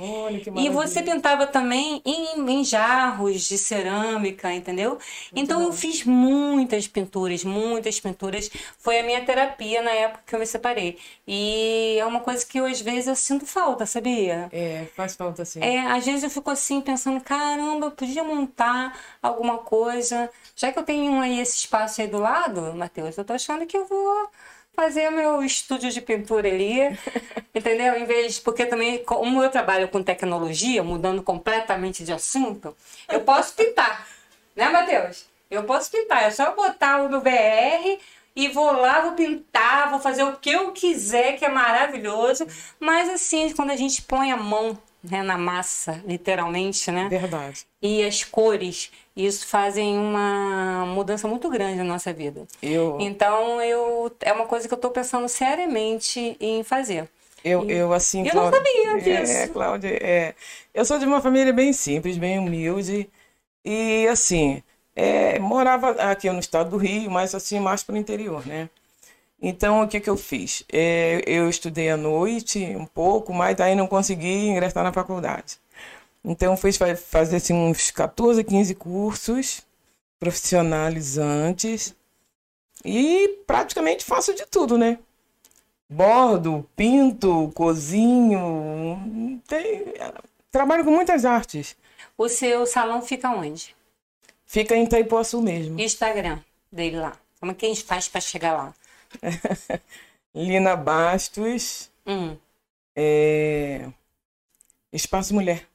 Olha 0.00 0.38
que 0.40 0.48
E 0.50 0.52
maravilha. 0.54 0.72
você 0.72 1.02
pintava 1.02 1.46
também 1.46 2.00
em, 2.04 2.48
em 2.50 2.64
jarros 2.64 3.42
de 3.42 3.58
cerâmica, 3.58 4.52
entendeu? 4.52 4.98
então 5.34 5.62
eu 5.62 5.72
fiz 5.72 6.04
muitas 6.04 6.86
pinturas, 6.86 7.44
muitas 7.44 7.98
pinturas. 8.00 8.50
Foi 8.78 8.98
a 9.00 9.02
minha 9.02 9.24
terapia 9.24 9.82
na 9.82 9.90
época 9.90 10.22
que 10.26 10.34
eu 10.34 10.38
me 10.38 10.46
separei. 10.46 10.98
E 11.26 11.96
é 11.98 12.06
uma 12.06 12.20
coisa 12.20 12.44
que 12.46 12.58
eu, 12.58 12.66
às 12.66 12.80
vezes 12.80 13.08
eu 13.08 13.16
sinto 13.16 13.44
falta, 13.46 13.86
sabia? 13.86 14.48
É, 14.52 14.86
faz 14.94 15.16
falta 15.16 15.44
sim. 15.44 15.60
É, 15.60 15.80
às 15.80 16.04
vezes 16.04 16.22
eu 16.22 16.30
fico 16.30 16.50
assim 16.50 16.80
pensando, 16.80 17.20
caramba, 17.20 17.86
eu 17.86 17.90
podia 17.90 18.22
montar 18.22 18.96
alguma 19.22 19.58
coisa. 19.58 20.30
Já 20.54 20.72
que 20.72 20.78
eu 20.78 20.84
tenho 20.84 21.20
aí 21.20 21.40
esse 21.40 21.56
espaço 21.56 22.00
aí 22.00 22.06
do 22.08 22.18
lado, 22.18 22.72
Matheus, 22.74 23.16
eu 23.18 23.24
tô 23.24 23.32
achando 23.32 23.66
que 23.66 23.76
eu 23.76 23.86
vou 23.86 24.30
fazer 24.78 25.10
meu 25.10 25.42
estúdio 25.42 25.90
de 25.90 26.00
pintura 26.00 26.48
ali, 26.48 26.78
entendeu? 27.52 27.98
Em 27.98 28.04
vez, 28.04 28.38
porque 28.38 28.64
também, 28.64 29.02
como 29.02 29.42
eu 29.42 29.50
trabalho 29.50 29.88
com 29.88 30.04
tecnologia, 30.04 30.84
mudando 30.84 31.20
completamente 31.20 32.04
de 32.04 32.12
assunto, 32.12 32.76
eu 33.08 33.22
posso 33.22 33.54
pintar, 33.54 34.06
né, 34.54 34.68
Matheus? 34.68 35.26
Eu 35.50 35.64
posso 35.64 35.90
pintar, 35.90 36.22
é 36.22 36.30
só 36.30 36.54
botar 36.54 37.02
o 37.02 37.08
meu 37.08 37.20
VR 37.20 37.98
e 38.36 38.46
vou 38.46 38.70
lá, 38.70 39.00
vou 39.00 39.12
pintar, 39.12 39.90
vou 39.90 39.98
fazer 39.98 40.22
o 40.22 40.36
que 40.36 40.50
eu 40.50 40.70
quiser, 40.70 41.32
que 41.36 41.44
é 41.44 41.48
maravilhoso. 41.48 42.46
Mas 42.78 43.08
assim, 43.08 43.52
quando 43.54 43.72
a 43.72 43.76
gente 43.76 44.02
põe 44.02 44.30
a 44.30 44.36
mão 44.36 44.78
né, 45.02 45.22
na 45.22 45.38
massa, 45.38 46.02
literalmente, 46.06 46.90
né? 46.90 47.08
Verdade. 47.08 47.66
E 47.80 48.02
as 48.04 48.24
cores, 48.24 48.90
isso 49.16 49.46
fazem 49.46 49.96
uma 49.96 50.84
mudança 50.86 51.28
muito 51.28 51.48
grande 51.48 51.76
na 51.76 51.84
nossa 51.84 52.12
vida. 52.12 52.46
Eu, 52.62 52.96
Então, 53.00 53.60
eu 53.62 54.14
é 54.20 54.32
uma 54.32 54.46
coisa 54.46 54.66
que 54.66 54.74
eu 54.74 54.76
estou 54.76 54.90
pensando 54.90 55.28
seriamente 55.28 56.36
em 56.40 56.62
fazer. 56.64 57.08
eu, 57.44 57.64
eu 57.70 57.92
assim, 57.92 58.20
Eu 58.26 58.34
não 58.34 58.50
Cláudia- 58.50 58.58
sabia 58.58 58.98
disso. 59.00 59.32
É, 59.32 59.48
Cláudia, 59.48 59.98
é, 60.02 60.34
eu 60.74 60.84
sou 60.84 60.98
de 60.98 61.04
uma 61.06 61.20
família 61.20 61.52
bem 61.52 61.72
simples, 61.72 62.16
bem 62.18 62.38
humilde. 62.38 63.08
E 63.64 64.06
assim, 64.08 64.62
é, 64.96 65.38
morava 65.38 65.90
aqui 66.10 66.28
no 66.30 66.40
estado 66.40 66.70
do 66.70 66.76
Rio, 66.76 67.10
mas 67.10 67.34
assim, 67.34 67.60
mais 67.60 67.82
para 67.84 67.94
o 67.94 67.98
interior, 67.98 68.44
né? 68.46 68.68
Então, 69.40 69.82
o 69.82 69.88
que 69.88 70.00
que 70.00 70.10
eu 70.10 70.16
fiz? 70.16 70.64
É, 70.72 71.22
eu 71.26 71.48
estudei 71.48 71.90
à 71.90 71.96
noite 71.96 72.58
um 72.76 72.84
pouco, 72.86 73.32
mas 73.32 73.60
aí 73.60 73.74
não 73.76 73.86
consegui 73.86 74.48
ingressar 74.48 74.82
na 74.82 74.92
faculdade. 74.92 75.58
Então, 76.24 76.56
fiz 76.56 76.76
fa- 76.76 76.96
fazer 76.96 77.36
assim, 77.36 77.54
uns 77.54 77.90
14, 77.92 78.42
15 78.42 78.74
cursos 78.74 79.62
profissionalizantes 80.18 81.94
e 82.84 83.38
praticamente 83.46 84.04
faço 84.04 84.34
de 84.34 84.44
tudo, 84.46 84.76
né? 84.76 84.98
Bordo, 85.88 86.68
pinto, 86.76 87.50
cozinho, 87.54 89.40
tem- 89.46 89.94
trabalho 90.50 90.84
com 90.84 90.90
muitas 90.90 91.24
artes. 91.24 91.76
O 92.16 92.28
seu 92.28 92.66
salão 92.66 93.00
fica 93.00 93.30
onde? 93.30 93.74
Fica 94.44 94.74
em 94.76 94.84
Itaipuaçu 94.84 95.40
mesmo. 95.40 95.78
Instagram 95.80 96.40
dele 96.70 96.96
lá. 96.96 97.16
Como 97.38 97.52
é 97.52 97.54
que 97.54 97.64
a 97.64 97.68
gente 97.68 97.84
faz 97.84 98.08
para 98.08 98.20
chegar 98.20 98.52
lá? 98.52 98.74
Lina 100.34 100.76
Bastos, 100.76 101.90
Hum. 102.06 102.36
é, 102.96 103.86
Espaço 104.92 105.34
Mulher. 105.34 105.66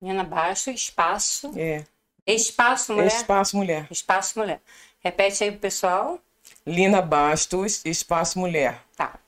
Nina 0.00 0.24
Baixo, 0.24 0.70
espaço. 0.70 1.52
É, 1.56 1.84
Espaço 2.26 2.94
mulher. 2.94 3.06
Espaço 3.08 3.56
Mulher. 3.56 3.86
Espaço 3.90 4.38
mulher. 4.38 4.60
Repete 5.00 5.44
aí 5.44 5.50
pro 5.50 5.60
pessoal. 5.60 6.18
Lina 6.66 7.02
Bastos, 7.02 7.82
Espaço 7.84 8.38
Mulher. 8.38 8.80
Tá. 8.96 9.18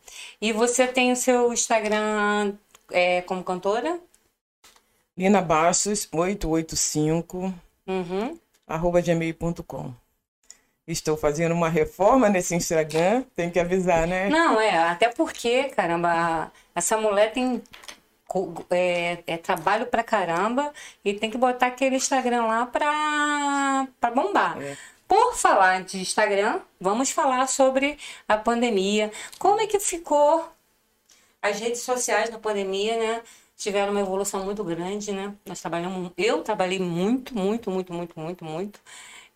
E 0.40 0.52
você 0.52 0.86
tem 0.86 1.12
o 1.12 1.16
seu 1.16 1.52
Instagram 1.52 2.54
é, 2.90 3.20
como 3.22 3.42
cantora? 3.44 4.00
Lina 5.16 5.42
Bastos, 5.42 6.08
885, 6.10 7.54
Uhum. 7.86 8.38
arroba 8.66 9.00
gmail.com. 9.02 9.94
Estou 10.86 11.16
fazendo 11.16 11.52
uma 11.52 11.68
reforma 11.68 12.28
nesse 12.28 12.56
Instagram, 12.56 13.22
tem 13.36 13.50
que 13.50 13.60
avisar, 13.60 14.06
né? 14.06 14.28
Não, 14.28 14.60
é, 14.60 14.76
até 14.76 15.08
porque, 15.08 15.64
caramba, 15.64 16.50
essa 16.74 16.96
mulher 16.96 17.32
tem 17.32 17.62
é, 18.70 19.22
é 19.26 19.36
trabalho 19.36 19.86
pra 19.86 20.02
caramba 20.02 20.72
e 21.04 21.14
tem 21.14 21.30
que 21.30 21.38
botar 21.38 21.66
aquele 21.66 21.96
Instagram 21.96 22.46
lá 22.46 22.66
pra, 22.66 23.86
pra 24.00 24.10
bombar. 24.10 24.60
É. 24.60 24.76
Por 25.06 25.36
falar 25.36 25.84
de 25.84 26.00
Instagram, 26.00 26.60
vamos 26.80 27.10
falar 27.10 27.46
sobre 27.46 27.98
a 28.26 28.36
pandemia. 28.36 29.12
Como 29.38 29.60
é 29.60 29.66
que 29.66 29.78
ficou 29.78 30.48
as 31.40 31.60
redes 31.60 31.82
sociais 31.82 32.30
na 32.30 32.38
pandemia, 32.38 32.96
né? 32.96 33.22
Tiveram 33.56 33.92
uma 33.92 34.00
evolução 34.00 34.44
muito 34.44 34.64
grande, 34.64 35.12
né? 35.12 35.34
Nós 35.44 35.60
trabalhamos, 35.60 36.10
eu 36.16 36.42
trabalhei 36.42 36.78
muito, 36.80 37.36
muito, 37.36 37.70
muito, 37.70 37.92
muito, 37.92 38.18
muito, 38.18 38.44
muito 38.44 38.80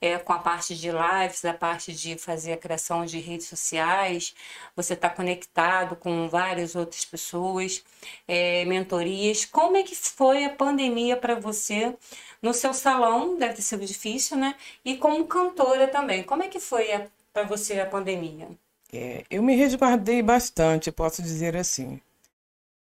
é, 0.01 0.19
com 0.19 0.33
a 0.33 0.39
parte 0.39 0.75
de 0.77 0.91
lives, 0.91 1.45
a 1.45 1.55
parte 1.55 1.93
de 1.93 2.17
fazer 2.19 2.53
a 2.53 2.57
criação 2.57 3.05
de 3.07 3.19
redes 3.19 3.47
sociais. 3.47 4.35
Você 4.75 4.95
está 4.95 5.09
conectado 5.09 5.97
com 5.97 6.29
várias 6.29 6.75
outras 6.75 7.05
pessoas, 7.05 7.83
é, 8.29 8.65
mentorias. 8.65 9.45
Como 9.45 9.77
é 9.77 9.83
que 9.83 9.95
foi 9.95 10.45
a 10.45 10.51
pandemia 10.51 11.17
para 11.17 11.35
você 11.35 11.95
no 12.43 12.53
seu 12.53 12.75
salão? 12.75 13.39
Deve 13.39 13.55
ter 13.55 13.63
sido 13.63 13.85
difícil, 13.85 14.37
né? 14.37 14.55
E 14.85 14.97
como 14.97 15.27
cantora 15.27 15.89
também. 15.89 16.23
Como 16.23 16.43
é 16.43 16.49
que 16.49 16.61
foi 16.61 16.89
para 17.33 17.45
você 17.45 17.81
a 17.81 17.87
pandemia? 17.87 18.49
É, 18.93 19.25
eu 19.31 19.43
me 19.43 19.57
resguardei 19.57 20.23
bastante, 20.23 20.93
posso 20.93 21.23
dizer 21.23 21.57
assim. 21.57 22.01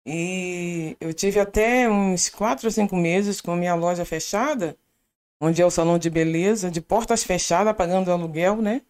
E 0.06 0.96
eu 1.00 1.14
tive 1.14 1.40
até 1.40 1.88
uns 1.88 2.28
quatro 2.28 2.66
ou 2.66 2.70
cinco 2.70 2.94
meses 2.94 3.40
com 3.40 3.56
minha 3.56 3.74
loja 3.74 4.04
fechada, 4.04 4.76
onde 5.40 5.60
é 5.62 5.66
o 5.66 5.70
salão 5.70 5.98
de 5.98 6.10
beleza, 6.10 6.70
de 6.70 6.80
portas 6.80 7.24
fechadas, 7.24 7.74
pagando 7.76 8.10
aluguel, 8.12 8.56
né? 8.56 8.82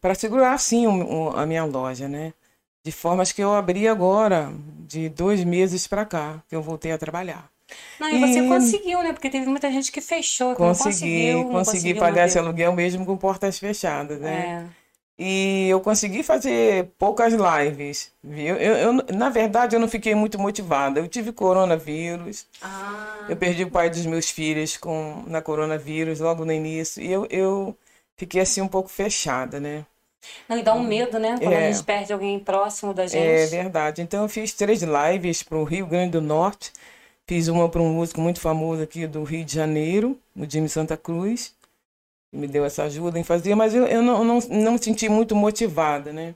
Para 0.00 0.14
segurar 0.14 0.52
assim 0.54 0.86
o- 0.86 1.30
a 1.36 1.46
minha 1.46 1.64
loja, 1.64 2.08
né? 2.08 2.32
De 2.84 2.92
formas 2.92 3.32
que 3.32 3.42
eu 3.42 3.54
abri 3.54 3.88
agora, 3.88 4.52
de 4.86 5.08
dois 5.08 5.42
meses 5.44 5.86
para 5.86 6.04
cá, 6.04 6.42
que 6.48 6.54
eu 6.54 6.62
voltei 6.62 6.92
a 6.92 6.98
trabalhar. 6.98 7.50
Não, 7.98 8.08
e 8.08 8.18
você 8.18 8.42
conseguiu, 8.42 9.02
né? 9.02 9.12
Porque 9.12 9.30
teve 9.30 9.46
muita 9.46 9.70
gente 9.72 9.90
que 9.90 10.00
fechou, 10.00 10.54
que 10.54 10.60
não 10.62 10.68
Consegui, 10.68 10.84
conseguiu, 10.84 11.38
não 11.38 11.44
consegui 11.50 11.64
conseguiu 11.64 11.96
pagar 12.00 12.26
esse 12.26 12.38
manter. 12.38 12.48
aluguel 12.48 12.72
mesmo 12.72 13.04
com 13.06 13.16
portas 13.16 13.58
fechadas, 13.58 14.20
né? 14.20 14.30
É. 14.30 14.85
E 15.18 15.68
eu 15.70 15.80
consegui 15.80 16.22
fazer 16.22 16.90
poucas 16.98 17.32
lives, 17.32 18.12
viu? 18.22 18.56
Eu, 18.56 18.74
eu, 18.76 18.92
na 19.14 19.30
verdade, 19.30 19.74
eu 19.76 19.80
não 19.80 19.88
fiquei 19.88 20.14
muito 20.14 20.38
motivada. 20.38 21.00
Eu 21.00 21.08
tive 21.08 21.32
coronavírus, 21.32 22.46
Ah, 22.60 23.28
eu 23.28 23.36
perdi 23.36 23.64
o 23.64 23.70
pai 23.70 23.90
dos 23.90 24.06
meus 24.06 24.30
filhos 24.30 24.76
com, 24.76 25.24
na 25.26 25.42
coronavírus 25.42 26.20
logo 26.20 26.44
no 26.44 26.52
início, 26.52 27.02
e 27.02 27.10
eu, 27.12 27.26
eu 27.30 27.76
fiquei 28.16 28.40
assim 28.42 28.60
um 28.62 28.68
pouco 28.68 28.88
fechada, 28.88 29.60
né? 29.60 29.86
não, 30.48 30.58
e 30.58 30.62
dá 30.62 30.74
um 30.74 30.82
medo, 30.82 31.18
né? 31.18 31.38
Quando 31.42 31.56
a 31.56 31.60
É. 31.60 31.70
gente 31.72 31.84
perde 31.84 32.12
alguém 32.12 32.38
próximo 32.38 32.92
da 32.94 33.06
É 33.06 33.46
gente. 33.46 33.46
verdade. 33.46 34.02
Então, 34.02 34.22
eu 34.22 34.28
fiz 34.28 34.52
três 34.52 34.82
lives 34.82 35.42
para 35.42 35.58
o 35.58 35.64
Rio 35.64 35.86
Grande 35.86 36.12
do 36.12 36.20
Norte. 36.20 36.72
Fiz 37.26 37.48
uma 37.48 37.68
para 37.68 37.82
um 37.82 37.92
músico 37.94 38.20
muito 38.20 38.40
famoso 38.40 38.82
aqui 38.82 39.06
do 39.06 39.24
Rio 39.24 39.44
de 39.44 39.54
Janeiro, 39.54 40.18
o 40.36 40.48
Jimmy 40.48 40.68
Santa 40.68 40.96
Cruz, 40.96 41.52
me 42.32 42.46
deu 42.46 42.64
essa 42.64 42.84
ajuda 42.84 43.18
em 43.18 43.24
fazer, 43.24 43.54
mas 43.54 43.74
eu, 43.74 43.86
eu 43.86 44.02
não, 44.02 44.24
não, 44.24 44.38
não 44.50 44.72
me 44.72 44.78
senti 44.82 45.08
muito 45.08 45.34
motivada, 45.34 46.12
né? 46.12 46.34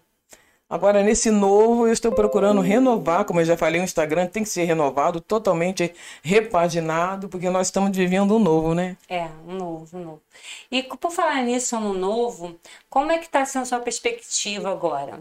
Agora, 0.71 1.03
nesse 1.03 1.33
novo, 1.33 1.89
eu 1.89 1.93
estou 1.93 2.13
procurando 2.13 2.61
renovar, 2.61 3.25
como 3.25 3.41
eu 3.41 3.45
já 3.45 3.57
falei, 3.57 3.81
o 3.81 3.85
Instagram 3.85 4.29
tem 4.29 4.45
que 4.45 4.49
ser 4.49 4.63
renovado, 4.63 5.21
totalmente 5.21 5.93
repaginado, 6.23 7.29
porque 7.29 7.51
nós 7.51 7.67
estamos 7.67 7.91
vivendo 7.97 8.37
um 8.37 8.39
novo, 8.39 8.73
né? 8.73 8.97
É, 9.09 9.29
um 9.49 9.57
novo, 9.57 9.99
um 9.99 10.05
novo. 10.05 10.23
E 10.71 10.85
por 10.85 11.11
falar 11.11 11.43
nisso, 11.43 11.75
ano 11.77 11.93
novo, 11.93 12.57
como 12.89 13.11
é 13.11 13.19
que 13.19 13.25
está 13.27 13.45
sendo 13.45 13.63
a 13.63 13.67
sua 13.67 13.81
perspectiva 13.81 14.71
agora? 14.71 15.19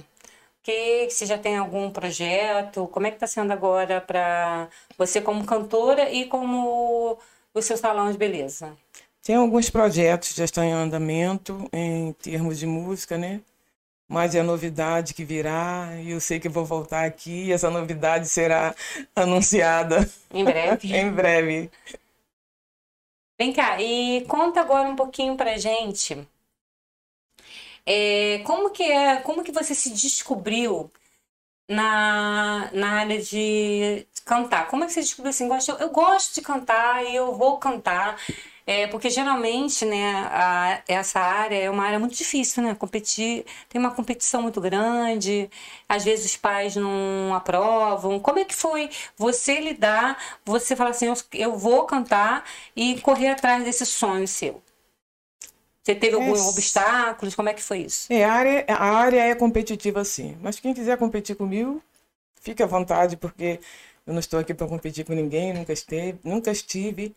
Que 0.61 1.09
você 1.09 1.25
já 1.25 1.38
tem 1.38 1.57
algum 1.57 1.89
projeto? 1.89 2.88
Como 2.89 3.07
é 3.07 3.09
que 3.09 3.15
está 3.15 3.25
sendo 3.25 3.51
agora 3.51 3.99
para 4.01 4.67
você 4.99 5.19
como 5.19 5.43
cantora 5.45 6.11
e 6.11 6.25
como 6.25 7.17
o 7.55 7.61
seu 7.61 7.75
salão 7.75 8.11
de 8.11 8.19
beleza? 8.19 8.77
Tem 9.23 9.35
alguns 9.35 9.69
projetos 9.69 10.29
que 10.29 10.38
já 10.38 10.45
estão 10.45 10.63
em 10.63 10.71
andamento 10.71 11.69
em 11.73 12.13
termos 12.13 12.57
de 12.57 12.65
música, 12.65 13.17
né? 13.17 13.41
Mas 14.07 14.35
é 14.35 14.39
a 14.39 14.43
novidade 14.43 15.13
que 15.13 15.23
virá, 15.25 15.89
e 16.01 16.11
eu 16.11 16.19
sei 16.21 16.39
que 16.39 16.49
vou 16.49 16.65
voltar 16.65 17.05
aqui, 17.05 17.45
e 17.45 17.51
essa 17.53 17.69
novidade 17.69 18.27
será 18.29 18.75
anunciada 19.15 20.09
Em 20.31 20.43
breve. 20.43 20.88
em 20.95 21.11
breve. 21.11 21.71
Vem 23.39 23.53
cá, 23.53 23.81
e 23.81 24.25
conta 24.25 24.61
agora 24.61 24.89
um 24.89 24.95
pouquinho 24.95 25.35
pra 25.38 25.57
gente. 25.57 26.27
É, 27.85 28.39
como 28.45 28.69
que 28.71 28.83
é, 28.83 29.17
como 29.21 29.43
que 29.43 29.51
você 29.51 29.73
se 29.73 29.89
descobriu 29.91 30.91
na, 31.69 32.69
na 32.73 32.89
área 33.01 33.21
de 33.21 34.07
cantar? 34.25 34.67
Como 34.69 34.83
é 34.83 34.88
que 34.88 34.93
você 34.93 35.01
descobriu 35.01 35.31
assim, 35.31 35.49
eu 35.79 35.89
gosto 35.91 36.35
de 36.35 36.41
cantar 36.41 37.05
e 37.05 37.15
eu 37.15 37.33
vou 37.35 37.57
cantar. 37.59 38.19
É, 38.71 38.85
porque 38.85 39.09
geralmente, 39.09 39.83
né, 39.83 40.11
a, 40.31 40.83
essa 40.88 41.19
área 41.19 41.55
é 41.55 41.67
uma 41.71 41.83
área 41.83 41.97
muito 41.97 42.13
difícil, 42.15 42.61
né? 42.61 42.75
Competir, 42.75 43.43
tem 43.67 43.81
uma 43.81 43.89
competição 43.89 44.43
muito 44.43 44.61
grande, 44.61 45.49
às 45.88 46.05
vezes 46.05 46.27
os 46.27 46.38
pais 46.38 46.75
não 46.75 47.33
aprovam. 47.33 48.19
Como 48.19 48.38
é 48.38 48.45
que 48.45 48.55
foi 48.55 48.88
você 49.17 49.59
lidar, 49.59 50.15
você 50.45 50.75
falar 50.75 50.91
assim, 50.91 51.07
eu, 51.07 51.15
eu 51.33 51.57
vou 51.57 51.83
cantar 51.85 52.45
e 52.75 53.01
correr 53.01 53.29
atrás 53.29 53.63
desse 53.63 53.88
sonho 53.88 54.27
seu? 54.27 54.61
Você 55.81 55.95
teve 55.95 56.15
é, 56.15 56.19
alguns 56.21 56.45
obstáculos? 56.45 57.33
Como 57.33 57.49
é 57.49 57.55
que 57.55 57.63
foi 57.63 57.79
isso? 57.79 58.13
É, 58.13 58.23
a 58.23 58.31
área, 58.31 58.65
a 58.67 58.91
área 58.97 59.19
é 59.19 59.33
competitiva 59.33 60.03
sim, 60.03 60.38
mas 60.43 60.59
quem 60.59 60.75
quiser 60.75 60.95
competir 60.95 61.35
comigo, 61.35 61.81
fique 62.39 62.61
à 62.61 62.67
vontade, 62.67 63.17
porque 63.17 63.59
eu 64.05 64.13
não 64.13 64.19
estou 64.19 64.39
aqui 64.39 64.53
para 64.53 64.67
competir 64.67 65.05
com 65.05 65.13
ninguém, 65.13 65.53
nunca 65.53 65.73
esteve, 65.73 66.19
nunca 66.23 66.51
estive. 66.51 67.15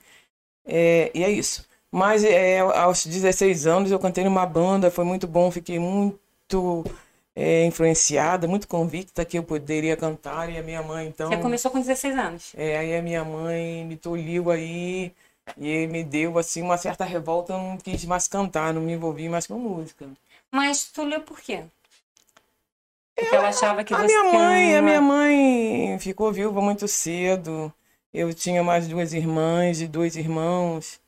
É, 0.64 1.10
e 1.14 1.24
é 1.24 1.30
isso. 1.30 1.66
Mas 1.90 2.24
é, 2.24 2.60
aos 2.60 3.04
16 3.04 3.66
anos 3.66 3.90
eu 3.90 3.98
cantei 3.98 4.24
numa 4.24 4.46
banda, 4.46 4.90
foi 4.90 5.04
muito 5.04 5.26
bom, 5.26 5.50
fiquei 5.50 5.78
muito 5.78 6.84
é, 7.36 7.64
influenciada, 7.66 8.48
muito 8.48 8.66
convicta 8.66 9.24
que 9.24 9.38
eu 9.38 9.42
poderia 9.42 9.96
cantar. 9.96 10.50
E 10.50 10.56
a 10.56 10.62
minha 10.62 10.82
mãe, 10.82 11.08
então. 11.08 11.28
Você 11.28 11.36
começou 11.36 11.70
com 11.70 11.80
16 11.80 12.16
anos? 12.16 12.52
É, 12.56 12.78
aí 12.78 12.96
a 12.96 13.02
minha 13.02 13.24
mãe 13.24 13.84
me 13.84 13.96
tolhiu 13.96 14.50
aí 14.50 15.12
e 15.58 15.86
me 15.86 16.02
deu 16.02 16.38
assim 16.38 16.62
uma 16.62 16.78
certa 16.78 17.04
revolta. 17.04 17.52
Eu 17.52 17.58
não 17.58 17.76
quis 17.76 18.04
mais 18.04 18.26
cantar, 18.26 18.72
não 18.72 18.80
me 18.82 18.92
envolvi 18.92 19.28
mais 19.28 19.46
com 19.46 19.58
música. 19.58 20.08
Mas 20.50 20.84
tolhiu 20.84 21.20
por 21.20 21.40
quê? 21.40 21.64
Porque 23.14 23.36
ela 23.36 23.48
achava 23.48 23.84
que 23.84 23.92
a 23.94 23.98
você. 23.98 24.06
Minha 24.06 24.32
mãe, 24.32 24.76
A 24.76 24.82
minha 24.82 25.00
mãe 25.00 25.98
ficou 25.98 26.32
viúva 26.32 26.60
muito 26.60 26.88
cedo. 26.88 27.72
Eu 28.12 28.32
tinha 28.34 28.62
mais 28.62 28.86
duas 28.86 29.12
irmãs 29.12 29.80
e 29.80 29.86
dois 29.86 30.16
irmãos. 30.16 31.00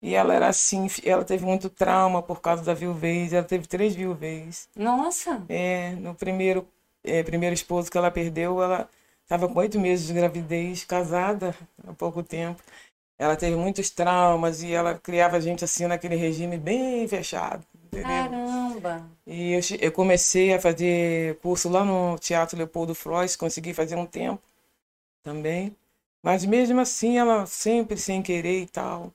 E 0.00 0.14
ela 0.14 0.34
era 0.34 0.48
assim, 0.48 0.86
ela 1.02 1.24
teve 1.24 1.44
muito 1.44 1.70
trauma 1.70 2.22
por 2.22 2.40
causa 2.40 2.62
da 2.62 2.74
viuvez. 2.74 3.32
Ela 3.32 3.44
teve 3.44 3.66
três 3.66 3.94
viuvez. 3.94 4.68
Nossa! 4.76 5.42
É, 5.48 5.92
no 5.92 6.14
primeiro, 6.14 6.68
é, 7.02 7.22
primeiro 7.22 7.54
esposo 7.54 7.90
que 7.90 7.98
ela 7.98 8.10
perdeu, 8.10 8.62
ela 8.62 8.88
estava 9.22 9.48
com 9.48 9.58
oito 9.58 9.80
meses 9.80 10.06
de 10.06 10.12
gravidez, 10.12 10.84
casada 10.84 11.54
há 11.86 11.92
pouco 11.94 12.22
tempo. 12.22 12.62
Ela 13.18 13.36
teve 13.36 13.56
muitos 13.56 13.90
traumas 13.90 14.62
e 14.62 14.72
ela 14.72 14.98
criava 14.98 15.36
a 15.38 15.40
gente 15.40 15.64
assim 15.64 15.86
naquele 15.86 16.16
regime 16.16 16.58
bem 16.58 17.08
fechado. 17.08 17.64
Entendeu? 17.86 18.08
Caramba! 18.08 19.08
E 19.26 19.52
eu, 19.52 19.60
eu 19.80 19.92
comecei 19.92 20.52
a 20.52 20.60
fazer 20.60 21.36
curso 21.36 21.68
lá 21.68 21.84
no 21.84 22.18
Teatro 22.18 22.58
Leopoldo 22.58 22.94
Frois, 22.94 23.36
consegui 23.36 23.72
fazer 23.72 23.96
um 23.96 24.06
tempo 24.06 24.42
também. 25.22 25.74
Mas 26.24 26.44
mesmo 26.44 26.80
assim, 26.80 27.18
ela 27.18 27.46
sempre 27.46 27.96
sem 27.96 28.22
querer 28.22 28.62
e 28.62 28.66
tal. 28.68 29.14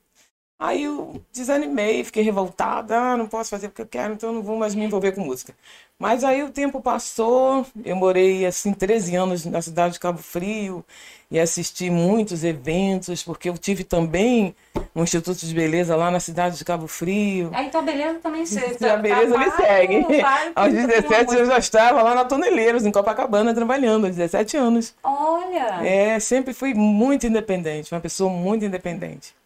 Aí 0.60 0.84
eu 0.84 1.22
desanimei, 1.32 2.04
fiquei 2.04 2.22
revoltada, 2.22 2.94
ah, 2.94 3.16
não 3.16 3.26
posso 3.26 3.48
fazer 3.48 3.68
porque 3.68 3.80
eu 3.80 3.86
quero, 3.86 4.12
então 4.12 4.30
não 4.30 4.42
vou 4.42 4.58
mais 4.58 4.74
me 4.74 4.84
envolver 4.84 5.12
com 5.12 5.22
música. 5.22 5.54
Mas 5.98 6.22
aí 6.22 6.42
o 6.42 6.50
tempo 6.50 6.82
passou, 6.82 7.64
eu 7.82 7.96
morei 7.96 8.44
assim 8.44 8.74
13 8.74 9.16
anos 9.16 9.46
na 9.46 9.62
cidade 9.62 9.94
de 9.94 10.00
Cabo 10.00 10.18
Frio 10.18 10.84
e 11.30 11.40
assisti 11.40 11.88
muitos 11.88 12.44
eventos, 12.44 13.22
porque 13.22 13.48
eu 13.48 13.56
tive 13.56 13.84
também 13.84 14.54
um 14.94 15.02
Instituto 15.02 15.46
de 15.46 15.54
Beleza 15.54 15.96
lá 15.96 16.10
na 16.10 16.20
cidade 16.20 16.58
de 16.58 16.64
Cabo 16.64 16.86
Frio. 16.86 17.50
Ah, 17.54 17.62
então 17.62 17.80
a 17.80 17.84
beleza 17.84 18.18
também 18.18 18.44
se 18.44 18.58
A 18.58 18.74
tá 18.74 18.96
beleza 18.98 19.38
me 19.38 19.50
segue. 19.52 20.06
Aos 20.54 20.72
17 20.74 21.36
eu 21.36 21.46
já 21.46 21.56
estava 21.56 22.02
lá 22.02 22.14
na 22.14 22.26
Toneleiros, 22.26 22.84
em 22.84 22.92
Copacabana, 22.92 23.54
trabalhando, 23.54 24.04
aos 24.06 24.14
17 24.14 24.58
anos. 24.58 24.94
Olha! 25.02 25.86
É, 25.86 26.20
sempre 26.20 26.52
fui 26.52 26.74
muito 26.74 27.26
independente, 27.26 27.94
uma 27.94 28.00
pessoa 28.00 28.30
muito 28.30 28.62
independente. 28.62 29.39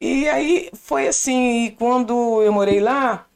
E 0.00 0.28
aí 0.28 0.70
foi 0.74 1.08
assim, 1.08 1.74
quando 1.78 2.42
eu 2.42 2.52
morei 2.52 2.80
lá, 2.80 3.26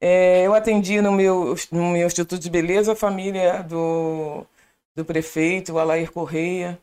é, 0.00 0.46
eu 0.46 0.54
atendi 0.54 1.00
no 1.00 1.12
meu, 1.12 1.54
no 1.70 1.90
meu 1.90 2.06
Instituto 2.06 2.40
de 2.40 2.48
Beleza 2.48 2.92
a 2.92 2.96
família 2.96 3.62
do, 3.62 4.46
do 4.96 5.04
prefeito, 5.04 5.74
o 5.74 5.78
Alair 5.78 6.10
Correia. 6.10 6.78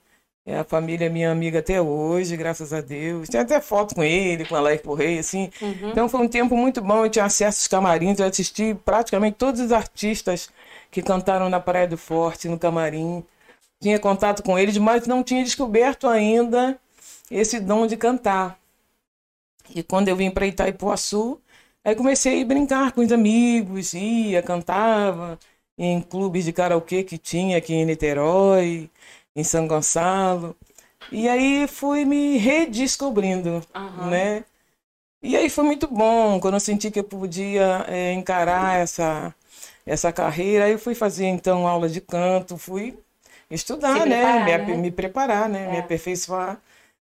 É 0.45 0.59
a 0.59 0.63
família 0.63 1.09
minha 1.09 1.29
amiga 1.29 1.59
até 1.59 1.81
hoje, 1.81 2.37
graças 2.37 2.71
a 2.71 2.79
Deus. 2.79 3.27
Tem 3.27 3.41
até 3.41 3.59
foto 3.59 3.93
com 3.93 4.01
ele, 4.01 4.45
com 4.45 4.55
a 4.55 4.59
Alair 4.59 4.81
Correia, 4.81 5.19
assim. 5.19 5.49
Uhum. 5.61 5.89
Então 5.89 6.07
foi 6.07 6.21
um 6.21 6.27
tempo 6.27 6.55
muito 6.55 6.79
bom, 6.81 7.03
eu 7.03 7.09
tinha 7.09 7.25
acesso 7.25 7.59
aos 7.59 7.67
camarins, 7.67 8.19
eu 8.19 8.25
assisti 8.25 8.73
praticamente 8.73 9.35
todos 9.35 9.59
os 9.59 9.73
artistas 9.73 10.49
que 10.89 11.01
cantaram 11.01 11.49
na 11.49 11.59
Praia 11.59 11.85
do 11.85 11.97
Forte, 11.97 12.47
no 12.47 12.57
camarim. 12.57 13.25
Tinha 13.81 13.99
contato 13.99 14.41
com 14.41 14.57
eles, 14.57 14.77
mas 14.77 15.05
não 15.05 15.21
tinha 15.21 15.43
descoberto 15.43 16.07
ainda 16.07 16.79
esse 17.29 17.59
dom 17.59 17.85
de 17.85 17.97
cantar. 17.97 18.57
E 19.75 19.83
quando 19.83 20.07
eu 20.07 20.15
vim 20.15 20.31
para 20.31 20.47
Itaipuaçu, 20.47 21.39
aí 21.83 21.95
comecei 21.95 22.41
a 22.41 22.45
brincar 22.45 22.91
com 22.91 23.01
os 23.01 23.11
amigos, 23.11 23.93
ia, 23.93 24.41
cantava 24.41 25.39
em 25.77 26.01
clubes 26.01 26.45
de 26.45 26.53
karaokê 26.53 27.03
que 27.03 27.17
tinha 27.17 27.57
aqui 27.57 27.73
em 27.73 27.85
Niterói, 27.85 28.89
em 29.35 29.43
São 29.43 29.67
Gonçalo. 29.67 30.55
E 31.11 31.29
aí 31.29 31.67
fui 31.67 32.03
me 32.05 32.37
redescobrindo, 32.37 33.63
uhum. 33.75 34.09
né? 34.09 34.43
E 35.21 35.35
aí 35.35 35.49
foi 35.49 35.63
muito 35.63 35.87
bom, 35.87 36.39
quando 36.39 36.55
eu 36.55 36.59
senti 36.59 36.91
que 36.91 36.99
eu 36.99 37.03
podia 37.03 37.85
é, 37.87 38.13
encarar 38.13 38.79
essa, 38.79 39.33
essa 39.85 40.11
carreira, 40.11 40.65
aí 40.65 40.73
eu 40.73 40.79
fui 40.79 40.95
fazer 40.95 41.25
então 41.25 41.67
aula 41.67 41.89
de 41.89 42.01
canto, 42.01 42.57
fui 42.57 42.97
estudar, 43.49 44.05
né? 44.05 44.43
Preparar, 44.43 44.45
me, 44.45 44.71
né? 44.71 44.77
me, 44.77 44.91
preparar, 44.91 45.49
né? 45.49 45.65
É. 45.65 45.71
Me 45.71 45.77
aperfeiçoar 45.79 46.61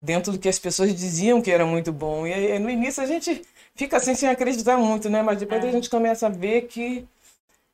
dentro 0.02 0.32
do 0.32 0.40
que 0.40 0.50
as 0.50 0.60
pessoas 0.60 0.96
diziam 0.96 1.42
que 1.42 1.52
era 1.52 1.66
muito 1.66 1.92
bom. 1.92 2.26
E 2.26 2.34
aí, 2.34 2.60
no 2.60 2.70
início 2.70 3.04
a 3.04 3.06
gente 3.06 3.42
fica 3.76 3.98
assim 3.98 4.16
sem 4.16 4.30
acreditar 4.30 4.78
muito, 4.78 5.10
né? 5.10 5.22
Mas 5.22 5.40
depois 5.40 5.64
é. 5.64 5.68
a 5.68 5.72
gente 5.72 5.90
começa 5.90 6.28
a 6.28 6.30
ver 6.30 6.64
que 6.64 7.08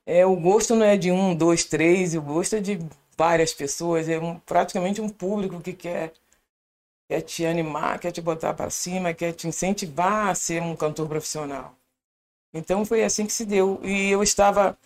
é, 0.05 0.25
o 0.25 0.35
gosto 0.35 0.75
não 0.75 0.85
é 0.85 0.97
de 0.97 1.11
um, 1.11 1.35
dois, 1.35 1.65
três, 1.65 2.15
o 2.15 2.21
gosto 2.21 2.55
é 2.55 2.59
de 2.59 2.79
várias 3.17 3.53
pessoas, 3.53 4.07
é 4.09 4.19
um, 4.19 4.39
praticamente 4.39 5.01
um 5.01 5.09
público 5.09 5.59
que 5.61 5.73
quer, 5.73 6.13
quer 7.07 7.21
te 7.21 7.45
animar, 7.45 7.99
quer 7.99 8.11
te 8.11 8.21
botar 8.21 8.53
para 8.53 8.69
cima, 8.69 9.13
quer 9.13 9.33
te 9.33 9.47
incentivar 9.47 10.29
a 10.29 10.35
ser 10.35 10.61
um 10.61 10.75
cantor 10.75 11.07
profissional. 11.07 11.75
Então 12.53 12.85
foi 12.85 13.03
assim 13.03 13.25
que 13.25 13.33
se 13.33 13.45
deu. 13.45 13.79
E 13.83 14.09
eu 14.11 14.23
estava 14.23 14.77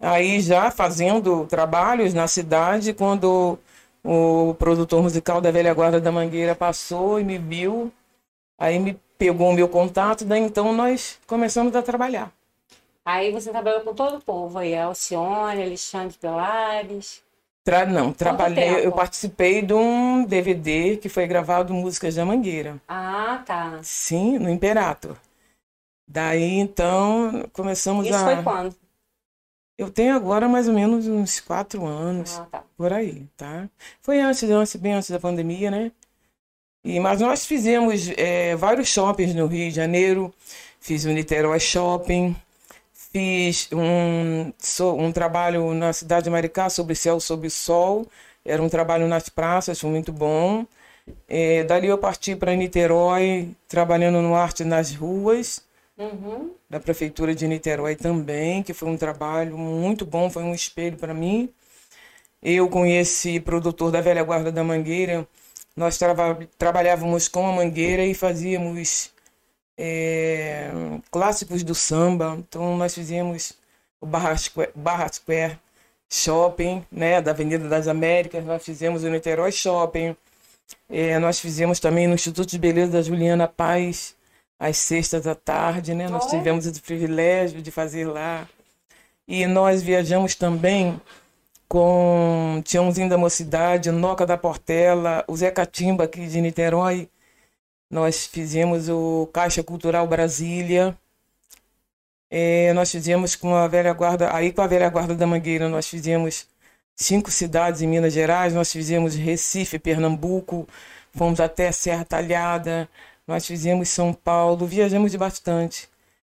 aí 0.00 0.40
já 0.40 0.70
fazendo 0.70 1.46
trabalhos 1.46 2.14
na 2.14 2.28
cidade 2.28 2.92
quando 2.92 3.58
o 4.08 4.54
produtor 4.54 5.02
musical 5.02 5.38
da 5.38 5.50
Velha 5.50 5.74
Guarda 5.74 6.00
da 6.00 6.10
Mangueira 6.10 6.54
passou 6.54 7.20
e 7.20 7.24
me 7.24 7.36
viu, 7.36 7.92
aí 8.58 8.78
me 8.78 8.98
pegou 9.18 9.50
o 9.50 9.52
meu 9.52 9.68
contato, 9.68 10.24
daí 10.24 10.40
então 10.40 10.72
nós 10.72 11.18
começamos 11.26 11.76
a 11.76 11.82
trabalhar. 11.82 12.32
Aí 13.04 13.30
você 13.30 13.50
trabalhou 13.50 13.82
com 13.82 13.94
todo 13.94 14.16
o 14.16 14.20
povo 14.20 14.58
aí, 14.58 14.74
Alcione, 14.74 15.62
Alexandre 15.62 16.16
Pelares. 16.18 17.22
Tra 17.62 17.84
não, 17.84 18.10
trabalhei, 18.10 18.86
eu 18.86 18.92
participei 18.92 19.60
de 19.60 19.74
um 19.74 20.24
DVD 20.24 20.96
que 20.96 21.10
foi 21.10 21.26
gravado 21.26 21.74
Músicas 21.74 22.14
da 22.14 22.24
Mangueira. 22.24 22.80
Ah, 22.88 23.42
tá. 23.44 23.78
Sim, 23.82 24.38
no 24.38 24.48
Imperator. 24.48 25.16
Daí 26.06 26.58
então 26.58 27.44
começamos 27.52 28.06
Isso 28.06 28.14
a. 28.14 28.18
Isso 28.18 28.34
foi 28.34 28.42
quando? 28.42 28.74
Eu 29.78 29.90
tenho 29.90 30.16
agora 30.16 30.48
mais 30.48 30.66
ou 30.66 30.74
menos 30.74 31.06
uns 31.06 31.38
quatro 31.38 31.86
anos, 31.86 32.36
ah, 32.36 32.48
tá. 32.50 32.64
por 32.76 32.92
aí, 32.92 33.28
tá? 33.36 33.70
Foi 34.02 34.18
antes, 34.20 34.42
antes, 34.42 34.74
bem 34.74 34.94
antes 34.94 35.08
da 35.08 35.20
pandemia, 35.20 35.70
né? 35.70 35.92
E, 36.84 36.98
mas 36.98 37.20
nós 37.20 37.46
fizemos 37.46 38.10
é, 38.16 38.56
vários 38.56 38.88
shoppings 38.88 39.34
no 39.36 39.46
Rio 39.46 39.68
de 39.68 39.76
Janeiro, 39.76 40.34
fiz 40.80 41.04
o 41.04 41.10
Niterói 41.10 41.60
Shopping, 41.60 42.34
fiz 42.92 43.68
um, 43.72 44.52
um 44.98 45.12
trabalho 45.12 45.72
na 45.74 45.92
cidade 45.92 46.24
de 46.24 46.30
Maricá 46.30 46.68
sobre 46.68 46.96
céu, 46.96 47.20
sobre 47.20 47.48
sol, 47.48 48.04
era 48.44 48.60
um 48.60 48.68
trabalho 48.68 49.06
nas 49.06 49.28
praças, 49.28 49.78
foi 49.80 49.90
muito 49.90 50.12
bom. 50.12 50.66
É, 51.28 51.62
dali 51.62 51.86
eu 51.86 51.98
parti 51.98 52.34
para 52.34 52.54
Niterói, 52.56 53.50
trabalhando 53.68 54.20
no 54.22 54.34
arte 54.34 54.64
nas 54.64 54.92
ruas, 54.92 55.62
Uhum. 55.98 56.54
Da 56.70 56.78
Prefeitura 56.78 57.34
de 57.34 57.48
Niterói 57.48 57.96
também, 57.96 58.62
que 58.62 58.72
foi 58.72 58.88
um 58.88 58.96
trabalho 58.96 59.58
muito 59.58 60.06
bom, 60.06 60.30
foi 60.30 60.44
um 60.44 60.54
espelho 60.54 60.96
para 60.96 61.12
mim. 61.12 61.52
Eu 62.40 62.70
esse 62.86 63.40
produtor 63.40 63.90
da 63.90 64.00
Velha 64.00 64.22
Guarda 64.22 64.52
da 64.52 64.62
Mangueira, 64.62 65.26
nós 65.76 65.98
trabalhávamos 66.56 67.26
com 67.26 67.48
a 67.48 67.52
Mangueira 67.52 68.04
e 68.04 68.14
fazíamos 68.14 69.12
é, 69.76 70.70
clássicos 71.10 71.64
do 71.64 71.74
samba. 71.74 72.36
Então 72.38 72.76
nós 72.76 72.94
fizemos 72.94 73.54
o 74.00 74.06
Barra 74.06 74.36
Square, 74.36 74.70
Barra 74.76 75.08
Square 75.12 75.58
Shopping, 76.10 76.84
né, 76.90 77.20
da 77.20 77.32
Avenida 77.32 77.68
das 77.68 77.86
Américas, 77.86 78.44
nós 78.44 78.64
fizemos 78.64 79.04
o 79.04 79.10
Niterói 79.10 79.52
Shopping, 79.52 80.16
é, 80.88 81.18
nós 81.18 81.38
fizemos 81.38 81.80
também 81.80 82.06
no 82.06 82.14
Instituto 82.14 82.48
de 82.48 82.58
Beleza 82.58 82.92
da 82.92 83.02
Juliana 83.02 83.46
Paz, 83.46 84.14
às 84.58 84.76
sextas 84.78 85.24
da 85.24 85.34
tarde, 85.34 85.94
né? 85.94 86.08
Nós 86.08 86.26
tivemos 86.26 86.66
o 86.66 86.82
privilégio 86.82 87.62
de 87.62 87.70
fazer 87.70 88.06
lá. 88.06 88.48
E 89.26 89.46
nós 89.46 89.82
viajamos 89.82 90.34
também 90.34 91.00
com 91.68 92.62
Tiãozinho 92.64 93.08
da 93.08 93.18
Mocidade, 93.18 93.90
Noca 93.90 94.26
da 94.26 94.38
Portela, 94.38 95.24
o 95.28 95.36
Zé 95.36 95.50
Catimba 95.50 96.04
aqui 96.04 96.26
de 96.26 96.40
Niterói. 96.40 97.08
nós 97.90 98.26
fizemos 98.26 98.88
o 98.88 99.28
Caixa 99.32 99.62
Cultural 99.62 100.06
Brasília, 100.06 100.96
é, 102.30 102.72
nós 102.74 102.90
fizemos 102.90 103.34
com 103.36 103.54
a 103.54 103.66
velha 103.66 103.92
guarda, 103.92 104.34
aí 104.34 104.52
com 104.52 104.60
a 104.62 104.66
velha 104.66 104.88
guarda 104.90 105.14
da 105.14 105.26
Mangueira, 105.26 105.68
nós 105.68 105.88
fizemos 105.88 106.46
cinco 106.96 107.30
cidades 107.30 107.80
em 107.82 107.86
Minas 107.86 108.12
Gerais, 108.12 108.52
nós 108.54 108.70
fizemos 108.72 109.14
Recife, 109.14 109.78
Pernambuco, 109.78 110.68
fomos 111.14 111.40
até 111.40 111.72
Serra 111.72 112.04
Talhada, 112.04 112.88
nós 113.28 113.46
fizemos 113.46 113.90
São 113.90 114.14
Paulo, 114.14 114.66
viajamos 114.66 115.14
bastante. 115.14 115.86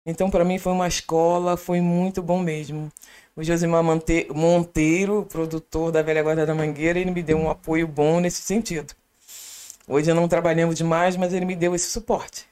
Então, 0.05 0.29
para 0.29 0.44
mim, 0.44 0.59
foi 0.59 0.72
uma 0.72 0.88
escola, 0.88 1.57
foi 1.57 1.81
muito 1.81 2.20
bom 2.20 2.40
mesmo. 2.40 2.90
O 3.37 3.44
Josimar 3.44 3.85
Monteiro, 4.35 5.24
produtor 5.31 5.92
da 5.92 6.03
Velha 6.03 6.20
Guarda 6.20 6.44
da 6.44 6.55
Mangueira, 6.55 6.98
ele 6.98 7.12
me 7.12 7.22
deu 7.22 7.38
um 7.38 7.48
apoio 7.48 7.87
bom 7.87 8.18
nesse 8.18 8.42
sentido. 8.42 8.92
Hoje 9.87 10.12
não 10.12 10.26
trabalhamos 10.26 10.74
demais, 10.74 11.16
mas 11.16 11.33
ele 11.33 11.44
me 11.44 11.55
deu 11.55 11.76
esse 11.76 11.88
suporte. 11.90 12.48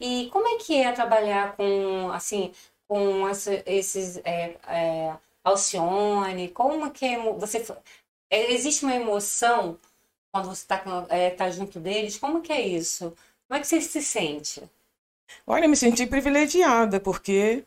E 0.00 0.30
como 0.32 0.48
é 0.48 0.56
que 0.56 0.82
é 0.82 0.90
trabalhar 0.92 1.54
com, 1.54 2.10
assim, 2.10 2.52
com 2.88 3.28
esses 3.66 4.16
é, 4.24 4.56
é, 4.66 5.14
Alcione? 5.44 6.48
Como 6.48 6.90
que 6.90 7.04
é, 7.04 7.32
você 7.34 7.64
é, 8.30 8.52
existe 8.52 8.84
uma 8.84 8.94
emoção 8.94 9.78
quando 10.32 10.46
você 10.46 10.62
está 10.62 10.82
é, 11.10 11.30
tá 11.30 11.50
junto 11.50 11.78
deles? 11.78 12.18
Como 12.18 12.40
que 12.40 12.52
é 12.52 12.60
isso? 12.60 13.14
Como 13.52 13.58
é 13.58 13.60
que 13.60 13.68
você 13.68 13.82
se 13.82 14.00
sente? 14.00 14.62
Olha, 15.46 15.66
eu 15.66 15.68
me 15.68 15.76
senti 15.76 16.06
privilegiada 16.06 16.98
porque 16.98 17.64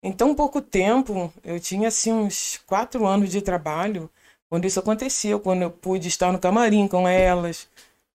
em 0.00 0.12
tão 0.12 0.36
pouco 0.36 0.62
tempo 0.62 1.32
eu 1.42 1.58
tinha 1.58 1.88
assim 1.88 2.12
uns 2.12 2.60
quatro 2.64 3.04
anos 3.04 3.28
de 3.28 3.42
trabalho 3.42 4.08
quando 4.48 4.66
isso 4.66 4.78
aconteceu, 4.78 5.40
quando 5.40 5.62
eu 5.62 5.70
pude 5.72 6.06
estar 6.06 6.30
no 6.32 6.38
camarim 6.38 6.86
com 6.86 7.08
elas, 7.08 7.68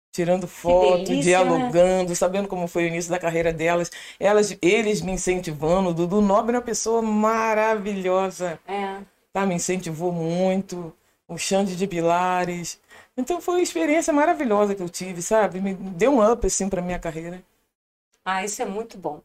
tirando 0.10 0.48
foto, 0.48 1.04
delícia, 1.04 1.16
né? 1.16 1.22
dialogando, 1.22 2.10
né? 2.12 2.16
sabendo 2.16 2.48
como 2.48 2.66
foi 2.66 2.86
o 2.86 2.88
início 2.88 3.12
da 3.12 3.20
carreira 3.20 3.52
delas, 3.52 3.92
elas, 4.18 4.58
eles 4.62 5.02
me 5.02 5.12
incentivando. 5.12 5.90
O 5.90 5.94
Dudu 5.94 6.22
Nobre 6.22 6.56
é 6.56 6.60
uma 6.60 6.64
pessoa 6.64 7.02
maravilhosa, 7.02 8.58
é. 8.66 9.00
tá? 9.34 9.46
Me 9.46 9.56
incentivou 9.56 10.14
muito. 10.14 10.96
O 11.32 11.38
Xande 11.38 11.78
de 11.78 11.88
Pilares. 11.88 12.78
Então 13.16 13.40
foi 13.40 13.56
uma 13.56 13.64
experiência 13.64 14.12
maravilhosa 14.12 14.76
que 14.76 14.82
eu 14.82 14.90
tive, 14.90 15.22
sabe? 15.22 15.62
Me 15.62 15.74
deu 15.74 16.12
um 16.12 16.32
up 16.32 16.46
assim 16.46 16.68
para 16.68 16.82
minha 16.82 17.00
carreira. 17.00 17.42
Ah, 18.26 18.44
isso 18.44 18.62
é 18.62 18.66
muito 18.66 18.98
bom. 18.98 19.22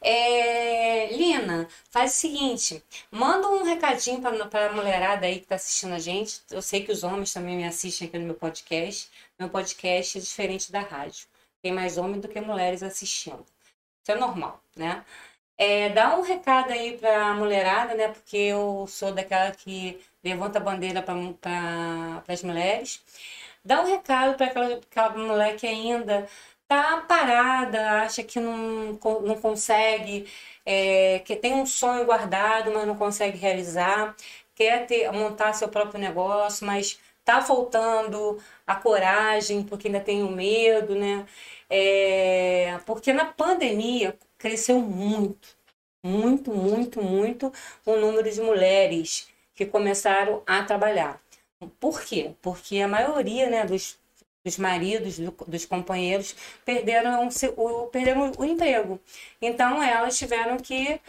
É, 0.00 1.12
Lina, 1.14 1.68
faz 1.90 2.12
o 2.12 2.16
seguinte: 2.20 2.82
manda 3.10 3.48
um 3.48 3.64
recadinho 3.64 4.20
para 4.48 4.70
a 4.70 4.72
mulherada 4.72 5.26
aí 5.26 5.38
que 5.38 5.44
está 5.44 5.56
assistindo 5.56 5.92
a 5.92 5.98
gente. 5.98 6.40
Eu 6.50 6.62
sei 6.62 6.84
que 6.84 6.92
os 6.92 7.02
homens 7.02 7.32
também 7.32 7.56
me 7.56 7.64
assistem 7.64 8.06
aqui 8.06 8.16
no 8.18 8.26
meu 8.26 8.34
podcast. 8.36 9.10
Meu 9.38 9.50
podcast 9.50 10.18
é 10.18 10.20
diferente 10.20 10.70
da 10.70 10.80
rádio. 10.80 11.26
Tem 11.60 11.72
mais 11.72 11.98
homens 11.98 12.22
do 12.22 12.28
que 12.28 12.40
mulheres 12.40 12.82
assistindo. 12.82 13.44
Isso 14.02 14.12
é 14.12 14.14
normal, 14.14 14.62
né? 14.76 15.04
É, 15.62 15.90
dá 15.90 16.16
um 16.16 16.22
recado 16.22 16.72
aí 16.72 16.96
para 16.96 17.28
a 17.28 17.34
mulherada, 17.34 17.94
né? 17.94 18.08
Porque 18.08 18.36
eu 18.38 18.86
sou 18.88 19.12
daquela 19.12 19.50
que 19.50 20.00
levanta 20.24 20.58
a 20.58 20.62
bandeira 20.62 21.02
para 21.02 22.22
as 22.28 22.42
mulheres. 22.42 23.04
Dá 23.64 23.82
um 23.82 23.86
recado 23.86 24.36
para 24.36 24.46
aquela, 24.46 24.74
aquela 24.76 25.10
mulher 25.10 25.56
que 25.56 25.66
ainda 25.66 26.26
tá 26.66 27.02
parada, 27.06 28.02
acha 28.02 28.22
que 28.22 28.40
não, 28.40 28.98
não 29.22 29.40
consegue, 29.40 30.26
é, 30.64 31.18
que 31.20 31.36
tem 31.36 31.52
um 31.54 31.66
sonho 31.66 32.06
guardado, 32.06 32.72
mas 32.72 32.86
não 32.86 32.96
consegue 32.96 33.36
realizar, 33.38 34.16
quer 34.54 34.86
ter, 34.86 35.12
montar 35.12 35.52
seu 35.52 35.68
próprio 35.68 36.00
negócio, 36.00 36.66
mas 36.66 36.98
tá 37.24 37.42
faltando 37.42 38.38
a 38.66 38.76
coragem, 38.76 39.62
porque 39.64 39.88
ainda 39.88 40.00
tem 40.00 40.22
o 40.22 40.30
medo, 40.30 40.94
né? 40.94 41.26
É, 41.68 42.78
porque 42.86 43.12
na 43.12 43.26
pandemia 43.26 44.16
cresceu 44.40 44.80
muito, 44.80 45.56
muito, 46.02 46.50
muito, 46.52 47.02
muito 47.02 47.52
o 47.86 47.96
número 47.96 48.28
de 48.28 48.40
mulheres 48.40 49.28
que 49.54 49.64
começaram 49.66 50.42
a 50.46 50.64
trabalhar. 50.64 51.20
Por 51.78 52.02
quê? 52.02 52.32
Porque 52.42 52.80
a 52.80 52.88
maioria 52.88 53.48
né, 53.48 53.64
dos 53.64 54.00
dos 54.44 54.56
maridos, 54.56 55.18
do, 55.18 55.34
dos 55.46 55.64
companheiros, 55.66 56.34
perderam 56.64 57.28
o, 57.56 57.86
perderam 57.88 58.32
o 58.38 58.44
emprego. 58.44 58.98
Então, 59.40 59.82
elas 59.82 60.16
tiveram 60.16 60.56
que 60.56 61.00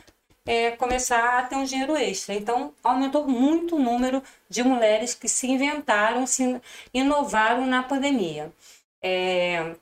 é, 0.45 0.71
começar 0.71 1.39
a 1.39 1.43
ter 1.43 1.55
um 1.55 1.63
dinheiro 1.63 1.95
extra. 1.95 2.35
Então, 2.35 2.73
aumentou 2.83 3.27
muito 3.27 3.75
o 3.75 3.79
número 3.79 4.21
de 4.49 4.63
mulheres 4.63 5.13
que 5.13 5.29
se 5.29 5.47
inventaram, 5.47 6.27
se 6.27 6.61
inovaram 6.93 7.65
na 7.65 7.83
pandemia. 7.83 8.51
É, 9.01 9.75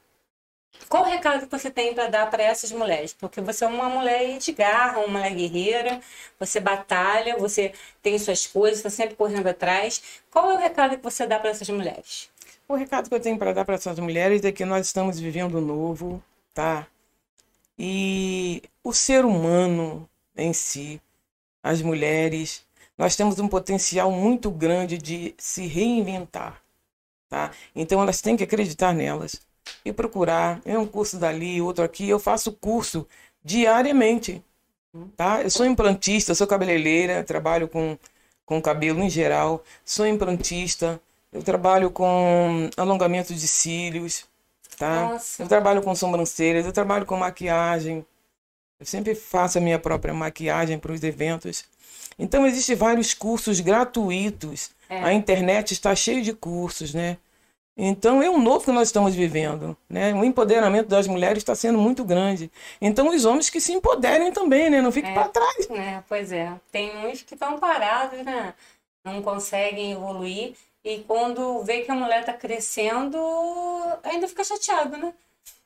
qual 0.87 1.03
o 1.03 1.05
recado 1.05 1.45
que 1.45 1.51
você 1.51 1.69
tem 1.69 1.93
para 1.93 2.07
dar 2.07 2.29
para 2.29 2.43
essas 2.43 2.71
mulheres? 2.71 3.13
Porque 3.13 3.41
você 3.41 3.65
é 3.65 3.67
uma 3.67 3.89
mulher 3.89 4.37
de 4.37 4.51
garra, 4.51 4.99
uma 4.99 5.19
mulher 5.19 5.35
guerreira, 5.35 6.01
você 6.39 6.59
batalha, 6.59 7.37
você 7.37 7.73
tem 8.01 8.17
suas 8.17 8.47
coisas, 8.47 8.79
está 8.79 8.89
sempre 8.89 9.15
correndo 9.15 9.47
atrás. 9.47 10.01
Qual 10.31 10.49
é 10.51 10.53
o 10.55 10.57
recado 10.57 10.97
que 10.97 11.03
você 11.03 11.27
dá 11.27 11.39
para 11.39 11.49
essas 11.49 11.69
mulheres? 11.69 12.29
O 12.67 12.75
recado 12.75 13.09
que 13.09 13.15
eu 13.15 13.19
tenho 13.19 13.37
para 13.37 13.53
dar 13.53 13.65
para 13.65 13.75
essas 13.75 13.99
mulheres 13.99 14.43
é 14.43 14.51
que 14.51 14.65
nós 14.65 14.87
estamos 14.87 15.19
vivendo 15.19 15.59
novo, 15.59 16.23
tá? 16.53 16.87
E 17.77 18.61
o 18.83 18.93
ser 18.93 19.25
humano 19.25 20.09
em 20.35 20.53
si, 20.53 21.01
as 21.63 21.81
mulheres, 21.81 22.65
nós 22.97 23.15
temos 23.15 23.39
um 23.39 23.47
potencial 23.47 24.11
muito 24.11 24.51
grande 24.51 24.97
de 24.97 25.35
se 25.37 25.67
reinventar, 25.67 26.61
tá? 27.27 27.51
Então 27.75 28.01
elas 28.01 28.21
têm 28.21 28.37
que 28.37 28.43
acreditar 28.43 28.93
nelas 28.93 29.41
e 29.83 29.91
procurar. 29.91 30.61
É 30.65 30.77
um 30.77 30.85
curso 30.85 31.17
dali, 31.17 31.61
outro 31.61 31.83
aqui. 31.83 32.07
Eu 32.07 32.19
faço 32.19 32.51
curso 32.51 33.07
diariamente, 33.43 34.43
tá? 35.15 35.41
Eu 35.41 35.49
sou 35.49 35.65
implantista, 35.65 36.35
sou 36.35 36.47
cabeleireira, 36.47 37.23
trabalho 37.23 37.67
com, 37.67 37.97
com 38.45 38.61
cabelo 38.61 39.01
em 39.01 39.09
geral, 39.09 39.63
sou 39.85 40.05
implantista, 40.05 40.99
eu 41.31 41.43
trabalho 41.43 41.91
com 41.91 42.69
alongamento 42.75 43.33
de 43.33 43.47
cílios, 43.47 44.25
tá? 44.77 45.11
Nossa. 45.11 45.43
Eu 45.43 45.47
trabalho 45.47 45.81
com 45.81 45.93
sobrancelhas, 45.93 46.65
eu 46.65 46.73
trabalho 46.73 47.05
com 47.05 47.15
maquiagem. 47.15 48.05
Eu 48.79 48.85
sempre 48.85 49.13
faço 49.13 49.57
a 49.57 49.61
minha 49.61 49.77
própria 49.77 50.13
maquiagem 50.13 50.79
para 50.79 50.91
os 50.91 51.03
eventos. 51.03 51.65
Então 52.17 52.47
existem 52.47 52.75
vários 52.75 53.13
cursos 53.13 53.59
gratuitos. 53.59 54.71
É. 54.89 55.03
A 55.03 55.13
internet 55.13 55.71
está 55.71 55.95
cheia 55.95 56.21
de 56.21 56.33
cursos, 56.33 56.93
né? 56.93 57.17
Então 57.81 58.21
é 58.21 58.29
um 58.29 58.41
novo 58.41 58.65
que 58.65 58.71
nós 58.73 58.89
estamos 58.89 59.15
vivendo, 59.15 59.75
né? 59.89 60.13
O 60.13 60.25
empoderamento 60.25 60.87
das 60.89 61.07
mulheres 61.07 61.37
está 61.37 61.55
sendo 61.55 61.77
muito 61.77 62.03
grande. 62.03 62.51
Então 62.81 63.07
os 63.07 63.23
homens 63.23 63.49
que 63.49 63.61
se 63.61 63.71
empoderem 63.71 64.33
também, 64.33 64.69
né? 64.69 64.81
Não 64.81 64.91
fiquem 64.91 65.11
é, 65.11 65.13
para 65.13 65.29
trás. 65.29 65.69
É, 65.69 66.03
pois 66.09 66.33
é. 66.33 66.51
Tem 66.73 67.07
uns 67.07 67.21
que 67.21 67.35
estão 67.35 67.57
parados, 67.57 68.19
né? 68.25 68.53
Não 69.01 69.21
conseguem 69.21 69.93
evoluir. 69.93 70.55
E 70.83 70.99
quando 71.07 71.63
vê 71.63 71.79
que 71.81 71.91
a 71.91 71.95
mulher 71.95 72.25
tá 72.25 72.33
crescendo, 72.33 73.17
ainda 74.03 74.27
fica 74.27 74.43
chateado, 74.43 74.97
né? 74.97 75.13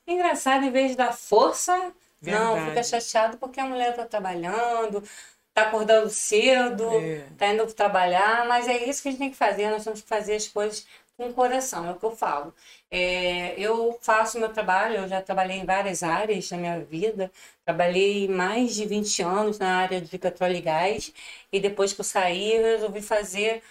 Engraçado, 0.06 0.66
em 0.66 0.72
vez 0.72 0.96
dar 0.96 1.14
força, 1.14 1.92
Verdade. 2.22 2.46
não, 2.46 2.68
fica 2.68 2.84
chateado 2.84 3.38
porque 3.38 3.60
a 3.60 3.66
mulher 3.66 3.96
tá 3.96 4.06
trabalhando, 4.06 5.04
tá 5.52 5.64
acordando 5.64 6.12
cedo, 6.12 6.88
é. 7.00 7.26
tá 7.40 7.48
indo 7.48 7.66
trabalhar, 7.74 8.46
mas 8.48 8.68
é 8.68 8.88
isso 8.88 9.02
que 9.02 9.08
a 9.08 9.12
gente 9.12 9.20
tem 9.20 9.32
que 9.32 9.38
fazer, 9.38 9.72
nós 9.72 9.84
temos 9.84 10.02
que 10.02 10.08
fazer 10.08 10.36
as 10.36 10.48
coisas 10.48 10.86
com 11.18 11.32
coração, 11.34 11.86
é 11.88 11.92
o 11.92 11.96
que 12.00 12.06
eu 12.06 12.12
falo. 12.16 12.54
É, 12.92 13.54
eu 13.60 13.98
faço 14.02 14.40
meu 14.40 14.50
trabalho, 14.52 14.98
eu 14.98 15.08
já 15.08 15.22
trabalhei 15.22 15.58
em 15.58 15.66
várias 15.66 16.04
áreas 16.04 16.50
na 16.52 16.58
minha 16.58 16.80
vida, 16.80 17.32
trabalhei 17.66 18.28
mais 18.28 18.76
de 18.76 18.86
20 18.86 19.22
anos 19.22 19.60
na 19.60 19.78
área 19.78 20.02
de 20.02 20.18
petróleo 20.18 20.56
e 20.58 20.62
gás, 20.62 21.14
e 21.52 21.60
depois 21.60 21.94
que 21.94 22.02
eu 22.02 22.06
saí, 22.06 22.54
eu 22.54 22.64
resolvi 22.64 23.02
fazer 23.02 23.62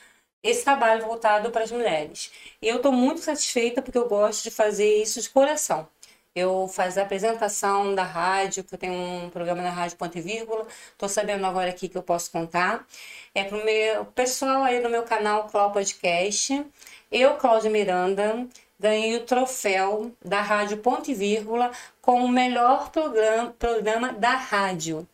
esse 0.43 0.65
trabalho 0.65 1.05
voltado 1.07 1.51
para 1.51 1.65
as 1.65 1.71
mulheres. 1.71 2.33
E 2.61 2.69
eu 2.69 2.77
estou 2.77 2.93
muito 2.93 3.21
satisfeita 3.21 3.81
porque 3.83 3.99
eu 3.99 4.09
gosto 4.09 4.43
de 4.45 4.51
fazer 4.51 5.03
isso 5.03 5.21
de 5.21 5.31
coração. 5.31 5.89
Eu 6.35 6.67
faço 6.67 6.99
a 6.99 7.03
apresentação 7.03 7.95
da 7.95 8.05
rádio, 8.05 8.65
que 8.65 8.75
eu 8.75 8.79
tenho 8.79 8.95
um 8.95 9.31
programa 9.31 9.63
na 9.63 9.71
Rádio 9.71 9.99
Ponto 9.99 10.17
e 10.17 10.21
Vírgula. 10.23 10.67
Estou 10.93 11.09
sabendo 11.09 11.45
agora 11.47 11.69
aqui 11.71 11.89
que 11.89 11.99
eu 11.99 12.03
posso 12.03 12.31
contar. 12.31 12.87
É 13.35 13.45
para 13.45 13.59
o 14.01 14.07
pessoal 14.07 14.63
aí 14.65 14.81
no 14.81 14.89
meu 14.89 15.03
canal 15.03 15.47
Clau 15.49 15.71
Podcast. 15.73 16.65
Eu, 17.13 17.37
Cláudia 17.37 17.71
Miranda, 17.71 18.47
ganhei 18.81 19.17
o 19.17 19.25
troféu 19.27 20.11
da 20.25 20.41
Rádio 20.41 20.79
Ponto 20.79 21.11
e 21.11 21.15
Vírgula 21.15 21.71
como 22.01 22.25
o 22.25 22.29
melhor 22.29 22.91
programa, 22.91 23.55
programa 23.59 24.13
da 24.15 24.31
rádio. 24.31 25.07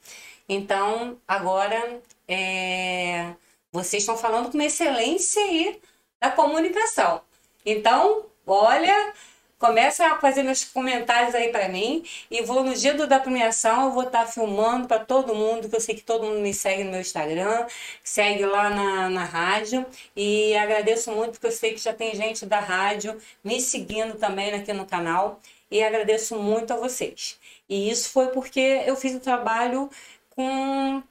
Então, 0.48 1.18
agora 1.26 2.00
é 2.28 3.34
vocês 3.72 4.02
estão 4.02 4.16
falando 4.16 4.48
com 4.50 4.56
uma 4.56 4.64
excelência 4.64 5.42
aí 5.42 5.80
da 6.20 6.30
comunicação. 6.30 7.20
Então, 7.66 8.26
olha, 8.46 9.12
começa 9.58 10.06
a 10.06 10.18
fazer 10.20 10.42
meus 10.42 10.64
comentários 10.64 11.34
aí 11.34 11.50
para 11.50 11.68
mim 11.68 12.04
e 12.30 12.42
vou 12.42 12.62
no 12.62 12.74
dia 12.74 12.94
da 12.94 13.18
premiação, 13.18 13.86
eu 13.86 13.92
vou 13.92 14.04
estar 14.04 14.24
tá 14.24 14.26
filmando 14.26 14.86
para 14.86 15.04
todo 15.04 15.34
mundo, 15.34 15.68
que 15.68 15.76
eu 15.76 15.80
sei 15.80 15.94
que 15.94 16.02
todo 16.02 16.24
mundo 16.24 16.40
me 16.40 16.54
segue 16.54 16.84
no 16.84 16.92
meu 16.92 17.00
Instagram, 17.00 17.66
segue 18.02 18.46
lá 18.46 18.70
na, 18.70 19.10
na 19.10 19.24
rádio 19.24 19.84
e 20.16 20.56
agradeço 20.56 21.10
muito 21.12 21.32
porque 21.32 21.48
eu 21.48 21.52
sei 21.52 21.72
que 21.74 21.80
já 21.80 21.92
tem 21.92 22.14
gente 22.14 22.46
da 22.46 22.60
rádio 22.60 23.18
me 23.42 23.60
seguindo 23.60 24.16
também 24.16 24.52
aqui 24.54 24.72
no 24.72 24.86
canal. 24.86 25.40
e 25.70 25.82
agradeço 25.82 26.36
muito 26.36 26.72
a 26.72 26.76
vocês. 26.76 27.38
E 27.68 27.90
isso 27.90 28.10
foi 28.10 28.28
porque 28.28 28.82
eu 28.86 28.96
fiz 28.96 29.14
o 29.14 29.20
trabalho 29.20 29.90
com 30.30 31.02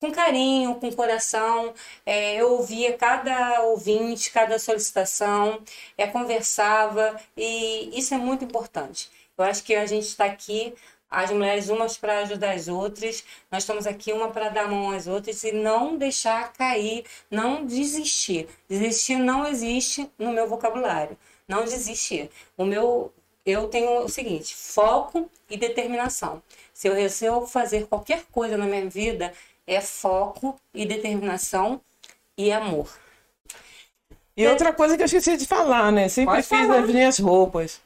com 0.00 0.10
carinho, 0.10 0.74
com 0.76 0.90
coração. 0.92 1.74
É, 2.04 2.36
eu 2.40 2.52
ouvia 2.52 2.96
cada 2.96 3.62
ouvinte, 3.64 4.30
cada 4.32 4.58
solicitação, 4.58 5.62
é, 5.96 6.06
conversava 6.06 7.16
e 7.36 7.90
isso 7.96 8.14
é 8.14 8.18
muito 8.18 8.44
importante. 8.44 9.10
Eu 9.36 9.44
acho 9.44 9.62
que 9.62 9.74
a 9.74 9.86
gente 9.86 10.06
está 10.06 10.24
aqui, 10.24 10.74
as 11.10 11.30
mulheres 11.30 11.68
umas 11.68 11.96
para 11.96 12.20
ajudar 12.20 12.52
as 12.52 12.68
outras, 12.68 13.24
nós 13.50 13.62
estamos 13.62 13.86
aqui 13.86 14.12
uma 14.12 14.30
para 14.30 14.48
dar 14.48 14.68
mão 14.68 14.90
às 14.90 15.06
outras 15.06 15.42
e 15.44 15.52
não 15.52 15.96
deixar 15.96 16.52
cair, 16.52 17.04
não 17.30 17.64
desistir. 17.66 18.48
Desistir 18.68 19.16
não 19.16 19.46
existe 19.46 20.10
no 20.18 20.32
meu 20.32 20.48
vocabulário. 20.48 21.18
Não 21.48 21.64
desistir. 21.64 22.30
O 22.56 22.64
meu 22.64 23.12
eu 23.44 23.68
tenho 23.68 24.04
o 24.04 24.08
seguinte: 24.08 24.54
foco 24.54 25.30
e 25.48 25.56
determinação. 25.56 26.42
Se 26.72 26.88
eu 26.88 26.94
resolvo 26.94 27.46
fazer 27.46 27.86
qualquer 27.86 28.24
coisa 28.30 28.56
na 28.56 28.66
minha 28.66 28.88
vida, 28.88 29.32
é 29.70 29.80
foco 29.80 30.56
e 30.74 30.84
determinação 30.84 31.80
e 32.36 32.50
amor. 32.50 32.90
E 34.36 34.44
outra 34.46 34.72
coisa 34.72 34.96
que 34.96 35.02
eu 35.02 35.06
esqueci 35.06 35.36
de 35.36 35.46
falar, 35.46 35.92
né? 35.92 36.08
Sempre 36.08 36.34
Pode 36.34 36.46
fiz 36.46 36.66
falar. 36.66 36.80
as 36.80 36.90
minhas 36.90 37.18
roupas. 37.18 37.80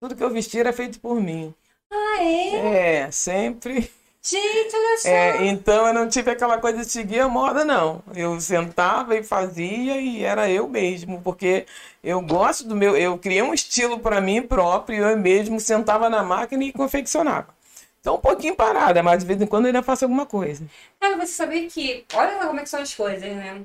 Tudo 0.00 0.16
que 0.16 0.24
eu 0.24 0.30
vestia 0.30 0.60
era 0.60 0.72
feito 0.72 0.98
por 0.98 1.20
mim. 1.20 1.54
Ah, 1.92 2.22
é? 2.22 3.04
É, 3.04 3.10
sempre. 3.10 3.92
Gente, 4.22 4.74
olha 4.74 4.98
só. 4.98 5.08
É, 5.08 5.46
então 5.46 5.86
eu 5.86 5.94
não 5.94 6.08
tive 6.08 6.30
aquela 6.30 6.58
coisa 6.58 6.78
de 6.78 6.90
seguir 6.90 7.20
a 7.20 7.28
moda, 7.28 7.64
não. 7.64 8.02
Eu 8.14 8.40
sentava 8.40 9.16
e 9.16 9.22
fazia 9.22 10.00
e 10.00 10.22
era 10.22 10.50
eu 10.50 10.68
mesmo, 10.68 11.20
porque 11.22 11.66
eu 12.02 12.20
gosto 12.22 12.66
do 12.66 12.76
meu. 12.76 12.96
Eu 12.96 13.18
criei 13.18 13.42
um 13.42 13.52
estilo 13.52 13.98
para 13.98 14.20
mim 14.20 14.40
próprio, 14.40 15.04
eu 15.04 15.18
mesmo 15.18 15.60
sentava 15.60 16.08
na 16.08 16.22
máquina 16.22 16.64
e 16.64 16.72
confeccionava. 16.72 17.48
Então 18.00 18.14
um 18.16 18.20
pouquinho 18.20 18.56
parada, 18.56 19.02
mas 19.02 19.20
de 19.20 19.26
vez 19.26 19.40
em 19.40 19.46
quando 19.46 19.64
eu 19.64 19.68
ainda 19.68 19.82
faço 19.82 20.04
alguma 20.04 20.24
coisa. 20.26 20.64
Cara, 20.98 21.16
você 21.16 21.32
sabia 21.32 21.68
que. 21.68 22.04
Olha 22.14 22.46
como 22.46 22.58
é 22.58 22.62
que 22.62 22.68
são 22.68 22.80
as 22.80 22.94
coisas, 22.94 23.22
né? 23.36 23.62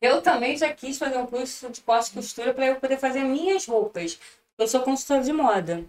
Eu 0.00 0.22
também 0.22 0.56
já 0.56 0.72
quis 0.72 0.98
fazer 0.98 1.18
um 1.18 1.26
curso 1.26 1.70
de 1.70 1.80
corte 1.80 2.10
e 2.10 2.14
costura 2.14 2.54
para 2.54 2.66
eu 2.66 2.76
poder 2.76 2.98
fazer 2.98 3.24
minhas 3.24 3.66
roupas. 3.66 4.18
Eu 4.56 4.68
sou 4.68 4.80
consultora 4.82 5.22
de 5.22 5.32
moda. 5.32 5.84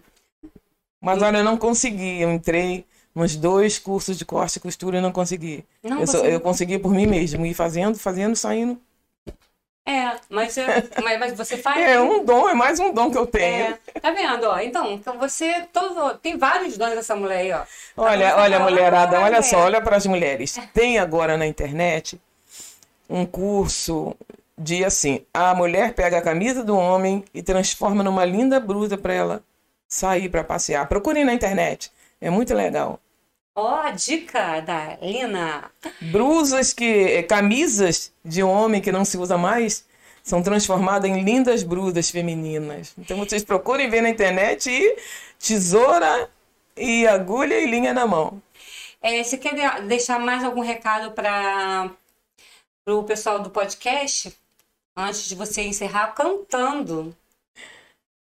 Mas 1.00 1.22
olha, 1.22 1.38
eu 1.38 1.44
não 1.44 1.56
consegui. 1.56 2.20
Eu 2.20 2.32
entrei 2.32 2.84
nos 3.14 3.36
dois 3.36 3.78
cursos 3.78 4.16
de 4.18 4.24
corte 4.24 4.56
e 4.56 4.60
costura 4.60 4.98
e 4.98 5.00
não 5.00 5.12
consegui. 5.12 5.64
Não 5.82 6.00
eu, 6.00 6.06
só- 6.06 6.14
consegui. 6.18 6.34
eu 6.34 6.40
consegui 6.40 6.78
por 6.78 6.92
mim 6.92 7.06
mesmo, 7.06 7.44
ir 7.46 7.54
fazendo, 7.54 7.98
fazendo, 7.98 8.34
saindo. 8.34 8.80
É, 9.86 10.12
mas, 10.28 10.56
é- 10.56 10.88
mas, 11.02 11.18
mas 11.18 11.32
você 11.36 11.56
faz. 11.56 11.80
É 11.80 12.00
um 12.00 12.24
dom, 12.24 12.48
é 12.48 12.54
mais 12.54 12.78
um 12.78 12.92
dom 12.92 13.10
que 13.10 13.18
eu 13.18 13.26
tenho. 13.26 13.76
É, 13.94 14.00
tá 14.00 14.10
vendo, 14.12 14.44
ó? 14.44 14.58
Então, 14.60 14.92
então 14.92 15.18
você 15.18 15.62
todo, 15.72 16.16
tem 16.18 16.36
vários 16.36 16.76
dons 16.78 16.90
dessa 16.90 17.16
mulher 17.16 17.38
aí, 17.38 17.52
ó. 17.52 17.62
Olha, 17.96 18.30
Tá 18.30 18.42
olha, 18.42 18.58
falando 18.58 18.70
mulherada, 18.70 19.16
agora, 19.16 19.34
olha 19.34 19.42
só, 19.42 19.58
olha 19.60 19.80
para 19.80 19.96
as 19.96 20.06
mulheres. 20.06 20.58
Tem 20.72 20.98
agora 20.98 21.36
na 21.36 21.46
internet 21.46 22.20
um 23.08 23.26
curso 23.26 24.14
de 24.56 24.84
assim: 24.84 25.24
a 25.34 25.54
mulher 25.54 25.94
pega 25.94 26.18
a 26.18 26.22
camisa 26.22 26.62
do 26.62 26.76
homem 26.76 27.24
e 27.34 27.42
transforma 27.42 28.02
numa 28.04 28.24
linda 28.24 28.60
blusa 28.60 28.96
para 28.96 29.12
ela 29.12 29.42
sair 29.88 30.28
para 30.28 30.44
passear. 30.44 30.86
Procurem 30.88 31.24
na 31.24 31.34
internet, 31.34 31.90
é 32.20 32.30
muito 32.30 32.54
legal. 32.54 33.00
Ó, 33.54 33.74
a 33.80 33.90
dica 33.90 34.60
da 34.60 34.96
Lina. 35.02 35.70
Brusas 36.00 36.72
que, 36.72 36.84
eh, 36.84 37.22
camisas 37.22 38.12
de 38.24 38.42
homem 38.42 38.80
que 38.80 38.92
não 38.92 39.04
se 39.04 39.18
usa 39.18 39.36
mais 39.36 39.84
são 40.22 40.42
transformadas 40.42 41.10
em 41.10 41.22
lindas 41.22 41.62
brusas 41.62 42.10
femininas. 42.10 42.92
Então 42.96 43.18
vocês 43.18 43.42
procurem 43.44 43.88
ver 43.90 44.02
na 44.02 44.08
internet 44.10 44.70
e 44.70 44.96
tesoura 45.38 46.30
e 46.76 47.06
agulha 47.06 47.58
e 47.58 47.66
linha 47.66 47.92
na 47.92 48.06
mão. 48.06 48.40
É, 49.02 49.22
você 49.22 49.36
quer 49.36 49.54
de- 49.54 49.88
deixar 49.88 50.18
mais 50.18 50.44
algum 50.44 50.60
recado 50.60 51.12
para 51.12 51.90
o 52.86 53.02
pessoal 53.04 53.40
do 53.40 53.50
podcast? 53.50 54.32
Antes 54.96 55.24
de 55.24 55.34
você 55.34 55.62
encerrar 55.62 56.08
cantando. 56.08 57.16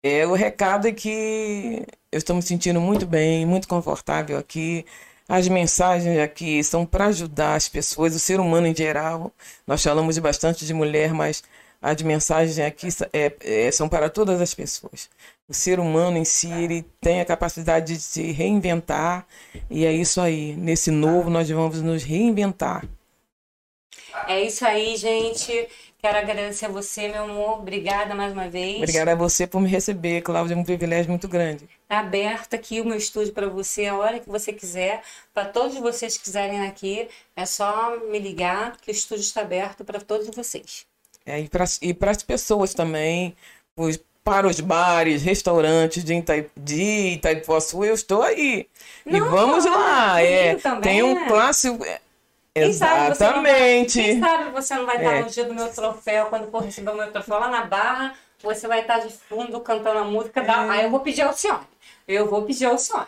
É, 0.04 0.26
o 0.28 0.34
recado 0.34 0.88
é 0.88 0.92
que 0.92 1.84
eu 2.12 2.18
estou 2.20 2.36
me 2.36 2.42
sentindo 2.42 2.80
muito 2.80 3.06
bem, 3.06 3.46
muito 3.46 3.68
confortável 3.68 4.38
aqui. 4.38 4.86
As 5.28 5.48
mensagens 5.48 6.18
aqui 6.20 6.64
são 6.64 6.86
para 6.86 7.08
ajudar 7.08 7.56
as 7.56 7.68
pessoas, 7.68 8.16
o 8.16 8.20
ser 8.20 8.40
humano 8.40 8.66
em 8.68 8.76
geral. 8.76 9.32
Nós 9.66 9.84
falamos 9.84 10.18
bastante 10.20 10.66
de 10.66 10.74
mulher, 10.74 11.14
mas 11.14 11.44
as 11.82 12.02
mensagens 12.02 12.58
aqui 12.60 12.88
é- 13.12 13.34
é- 13.42 13.72
são 13.72 13.90
para 13.90 14.10
todas 14.10 14.40
as 14.40 14.54
pessoas. 14.54 15.10
O 15.50 15.54
ser 15.54 15.80
humano 15.80 16.18
em 16.18 16.26
si, 16.26 16.52
ele 16.52 16.86
tem 17.02 17.20
a 17.20 17.26
capacidade 17.26 17.94
de 17.94 18.02
se 18.02 18.32
reinventar, 18.32 19.26
e 19.70 19.86
é 19.86 19.92
isso 19.92 20.22
aí. 20.22 20.56
Nesse 20.56 20.92
novo, 20.92 21.30
nós 21.30 21.50
vamos 21.50 21.82
nos 21.82 22.04
reinventar. 22.04 22.86
É 24.28 24.42
isso 24.42 24.66
aí, 24.66 24.96
gente. 24.96 25.68
Quero 26.00 26.18
agradecer 26.18 26.66
a 26.66 26.70
você, 26.70 27.08
meu 27.08 27.24
amor. 27.24 27.60
Obrigada 27.60 28.16
mais 28.16 28.32
uma 28.32 28.50
vez. 28.50 28.78
Obrigada 28.78 29.12
a 29.12 29.16
você 29.16 29.46
por 29.46 29.60
me 29.60 29.70
receber, 29.70 30.22
Cláudia, 30.22 30.54
é 30.54 30.58
um 30.58 30.64
privilégio 30.64 31.10
muito 31.10 31.28
grande. 31.28 31.68
Tá 31.88 32.00
aberto 32.00 32.54
aqui 32.54 32.82
o 32.82 32.86
meu 32.86 32.98
estúdio 32.98 33.32
para 33.34 33.48
você 33.48 33.86
a 33.86 33.96
hora 33.96 34.20
que 34.20 34.30
você 34.30 34.52
quiser. 34.52 35.02
Para 35.34 35.46
todos 35.46 35.78
vocês 35.78 36.18
que 36.18 36.26
quiserem 36.26 36.66
aqui, 36.68 37.08
é 37.36 37.46
só 37.46 37.96
me 38.12 38.20
ligar 38.20 38.76
que 38.78 38.92
o 38.92 38.94
estúdio 38.94 39.22
está 39.22 39.42
aberto 39.42 39.86
para 39.86 40.00
todos 40.02 40.28
vocês. 40.36 40.86
É, 41.26 41.40
e 41.40 41.48
para 41.48 41.64
e 41.82 41.96
as 42.10 42.24
pessoas 42.24 42.74
também, 42.74 43.36
os- 43.76 44.00
para 44.24 44.46
os 44.48 44.60
bares, 44.60 45.24
restaurantes 45.24 46.04
de, 46.04 46.14
Itai, 46.16 46.50
de 46.58 47.14
Itaipuaçu, 47.14 47.86
eu 47.86 47.94
estou 47.94 48.22
aí. 48.22 48.68
e 49.06 49.12
Não, 49.20 49.30
vamos 49.30 49.64
lá. 49.64 50.22
É, 50.22 50.48
comigo 50.50 50.62
também, 50.62 50.82
tem 50.82 51.04
um 51.04 51.16
né? 51.16 51.28
clássico. 51.30 51.86
é, 51.86 52.02
Quem 52.54 52.74
sabe 52.74 53.16
você 53.16 53.24
não 53.24 53.42
vai- 53.44 53.52
Exatamente. 53.52 54.20
Sabe 54.20 54.52
você 54.52 54.76
não 54.76 54.86
vai 54.86 54.98
estar 54.98 55.14
É. 55.16 55.22
no 55.24 55.30
dia 55.30 55.46
do 55.46 55.54
meu 55.54 55.72
troféu, 55.72 56.26
quando 56.26 56.52
for 56.52 56.64
receber 56.64 56.92
o 56.92 56.96
meu 56.96 57.10
troféu 57.12 57.40
lá 57.40 57.48
na 57.50 57.66
Barra, 57.66 58.14
você 58.44 58.68
vai 58.68 58.82
estar 58.82 59.00
de 59.00 59.14
fundo 59.14 59.60
cantando 59.62 60.00
a 60.00 60.04
música 60.04 60.42
da. 60.44 60.70
Aí 60.72 60.84
eu 60.84 60.90
vou 60.92 61.00
pedir 61.00 61.22
ao 61.22 61.32
senhor. 61.34 61.62
Eu 62.08 62.28
vou 62.30 62.44
pedir 62.44 62.66
ao 62.66 62.78
senhor. 62.78 63.08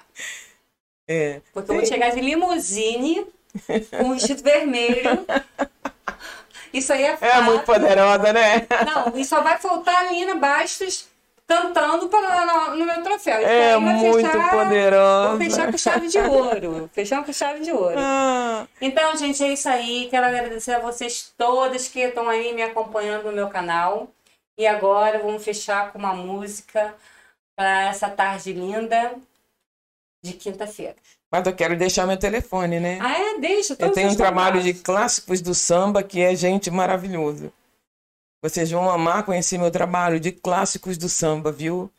É, 1.07 1.41
Porque 1.53 1.71
eu 1.71 1.75
vou 1.75 1.85
chegar 1.85 2.09
de 2.11 2.19
limusine 2.21 3.25
com 3.97 4.03
um 4.05 4.13
vestido 4.13 4.43
vermelho. 4.43 5.25
Isso 6.73 6.93
aí 6.93 7.03
é 7.03 7.11
é 7.13 7.17
fato. 7.17 7.43
muito 7.43 7.65
poderosa, 7.65 8.31
né? 8.31 8.67
Não, 8.85 9.17
e 9.19 9.25
só 9.25 9.41
vai 9.41 9.57
faltar 9.57 10.05
a 10.05 10.11
Nina 10.11 10.35
Bastos 10.35 11.07
cantando 11.47 12.07
para, 12.09 12.75
no, 12.75 12.85
meu 12.85 13.01
troféu. 13.01 13.39
Isso 13.39 13.49
É 13.49 13.75
muito 13.77 14.17
fechar- 14.17 14.51
poderosa. 14.51 15.29
Vou 15.29 15.37
fechar 15.39 15.71
com 15.71 15.77
chave 15.79 16.07
de 16.07 16.19
ouro. 16.19 16.89
Fechar 16.93 17.25
com 17.25 17.33
chave 17.33 17.59
de 17.61 17.71
ouro. 17.71 17.95
Ah, 17.97 18.67
Então, 18.79 19.15
gente, 19.17 19.43
é 19.43 19.51
isso 19.53 19.67
aí. 19.67 20.07
Quero 20.11 20.27
agradecer 20.27 20.73
a 20.73 20.79
vocês 20.79 21.33
todas 21.35 21.87
que 21.87 22.01
estão 22.01 22.29
aí 22.29 22.53
me 22.53 22.61
acompanhando 22.61 23.25
no 23.25 23.31
meu 23.31 23.47
canal. 23.49 24.09
E 24.55 24.67
agora 24.67 25.17
vamos 25.17 25.43
fechar 25.43 25.91
com 25.91 25.97
uma 25.97 26.13
música 26.13 26.93
para 27.59 27.89
essa 27.89 28.09
tarde 28.09 28.53
linda 28.53 29.15
de 30.23 30.31
quinta-feira. 30.31 30.95
mas 31.29 31.45
eu 31.45 31.53
quero 31.53 31.77
deixar 31.77 32.07
meu 32.07 32.15
telefone, 32.15 32.79
né? 32.79 32.97
Ah, 33.01 33.11
é? 33.11 33.37
Deixa. 33.37 33.75
Eu 33.77 33.91
tenho 33.91 34.11
um 34.11 34.15
trabalho 34.15 34.63
de 34.63 34.73
clássicos 34.73 35.41
do 35.41 35.53
samba 35.53 36.01
que 36.01 36.21
é 36.21 36.33
gente 36.33 36.71
maravilhoso. 36.71 37.51
Vocês 38.41 38.71
vão 38.71 38.89
amar 38.89 39.25
conhecer 39.25 39.57
meu 39.57 39.69
trabalho 39.69 40.21
de 40.21 40.31
clássicos 40.31 40.97
do 40.97 41.09
samba, 41.09 41.51
viu? 41.51 41.91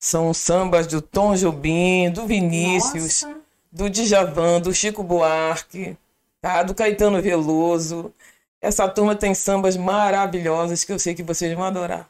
São 0.00 0.32
sambas 0.32 0.86
do 0.86 1.02
Tom 1.02 1.34
Jobim, 1.34 2.10
do 2.10 2.26
Vinícius, 2.26 3.24
Nossa. 3.24 3.40
do 3.70 3.90
Djavan, 3.90 4.58
do 4.62 4.72
Chico 4.72 5.02
Buarque, 5.02 5.98
tá? 6.40 6.62
Do 6.62 6.74
Caetano 6.74 7.20
Veloso. 7.20 8.10
Essa 8.58 8.88
turma 8.88 9.14
tem 9.14 9.34
sambas 9.34 9.76
maravilhosas 9.76 10.82
que 10.82 10.92
eu 10.92 10.98
sei 10.98 11.14
que 11.14 11.22
vocês 11.22 11.54
vão 11.54 11.64
adorar. 11.64 12.08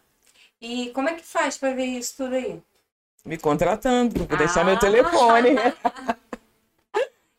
E 0.60 0.90
como 0.90 1.08
é 1.08 1.14
que 1.14 1.24
faz 1.24 1.58
para 1.58 1.74
ver 1.74 1.86
isso 1.86 2.18
tudo 2.18 2.36
aí? 2.36 2.62
Me 3.24 3.38
contratando, 3.38 4.26
vou 4.26 4.36
deixar 4.36 4.60
Ah. 4.60 4.64
meu 4.64 4.78
telefone. 4.78 5.50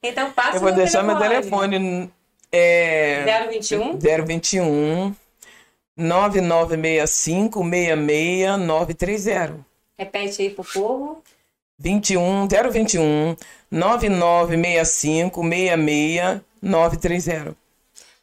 Então 0.02 0.32
passa 0.32 0.58
Eu 0.58 0.62
vou 0.62 0.71
deixar 0.71 1.04
meu 1.04 1.17
telefone. 1.21 2.10
É... 2.52 3.24
021 3.50 4.00
021 4.00 5.15
9965 5.98 7.63
66930. 7.63 9.60
Repete 9.98 10.41
aí 10.41 10.50
pro 10.50 10.63
povo. 10.63 11.24
21 11.78 12.48
021 12.48 13.36
9965 13.69 15.43
66930. 15.43 17.56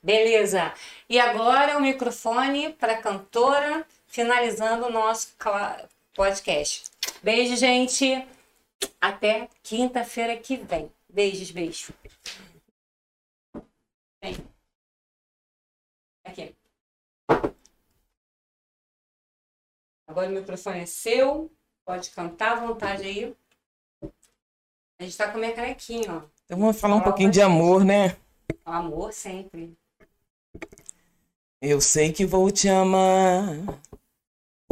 Beleza. 0.03 0.73
E 1.09 1.21
agora 1.21 1.77
o 1.77 1.81
microfone 1.81 2.71
para 2.71 2.95
a 2.95 2.99
cantora, 2.99 3.85
finalizando 4.09 4.87
o 4.87 4.91
nosso 4.91 5.29
podcast. 6.15 6.85
Beijo, 7.23 7.57
gente. 7.57 8.27
Até 9.01 9.49
quinta-feira 9.63 10.37
que 10.37 10.57
vem. 10.57 10.91
Beijos, 11.09 11.51
beijo. 11.51 11.93
Vem. 14.23 14.37
Aqui. 16.25 16.55
Agora 20.07 20.29
o 20.29 20.33
microfone 20.33 20.81
é 20.81 20.87
seu. 20.87 21.51
Pode 21.85 22.11
cantar 22.11 22.59
à 22.59 22.67
vontade 22.67 23.03
aí. 23.05 23.37
A 24.99 25.05
gente 25.05 25.17
tá 25.17 25.31
com 25.31 25.39
a 25.39 25.41
minha 25.41 25.55
canequinha, 25.55 26.13
ó. 26.13 26.23
Então 26.45 26.59
vamos 26.59 26.79
falar 26.79 26.95
um 26.95 26.99
Fala 26.99 27.11
pouquinho 27.11 27.31
de 27.31 27.37
gente. 27.41 27.47
amor, 27.47 27.85
né? 27.85 28.17
Amor 28.65 29.13
sempre. 29.13 29.77
Eu 31.61 31.81
sei 31.81 32.13
que 32.13 32.25
vou 32.27 32.51
te 32.51 32.69
amar. 32.69 33.47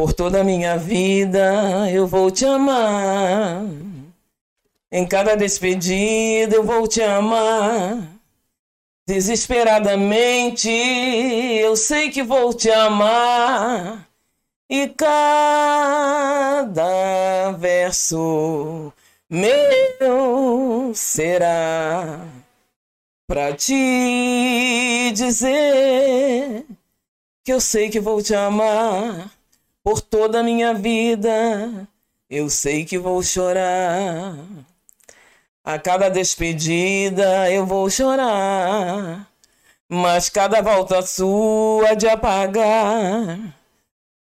Por 0.01 0.15
toda 0.15 0.41
a 0.41 0.45
minha 0.45 0.79
vida 0.79 1.91
eu 1.93 2.07
vou 2.07 2.31
te 2.31 2.47
amar. 2.47 3.63
Em 4.91 5.07
cada 5.07 5.37
despedida 5.37 6.57
eu 6.57 6.65
vou 6.65 6.89
te 6.89 7.03
amar. 7.03 8.09
Desesperadamente 9.07 10.71
eu 10.71 11.77
sei 11.77 12.09
que 12.09 12.23
vou 12.23 12.55
te 12.55 12.71
amar. 12.71 14.09
E 14.71 14.89
cada 14.89 15.13
verso 17.59 18.91
meu 19.29 20.95
será 20.95 22.25
pra 23.27 23.53
te 23.53 25.13
dizer 25.15 26.65
que 27.45 27.53
eu 27.53 27.61
sei 27.61 27.91
que 27.91 28.01
vou 28.01 28.23
te 28.23 28.35
amar 28.35 29.31
por 29.90 30.00
toda 30.00 30.38
a 30.38 30.42
minha 30.42 30.72
vida. 30.72 31.88
Eu 32.29 32.48
sei 32.48 32.85
que 32.85 32.96
vou 32.96 33.20
chorar. 33.24 34.37
A 35.64 35.81
cada 35.81 36.09
despedida 36.09 37.50
eu 37.50 37.66
vou 37.66 37.90
chorar. 37.90 39.29
Mas 39.88 40.29
cada 40.29 40.62
volta 40.62 41.03
sua 41.03 41.94
de 41.96 42.07
apagar 42.07 43.37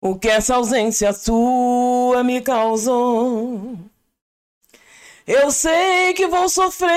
o 0.03 0.15
que 0.19 0.29
essa 0.29 0.57
ausência 0.57 1.15
sua 1.15 2.23
me 2.23 2.43
causou. 2.43 3.79
Eu 5.27 5.51
sei 5.51 6.13
que 6.13 6.27
vou 6.27 6.47
sofrer 6.51 6.93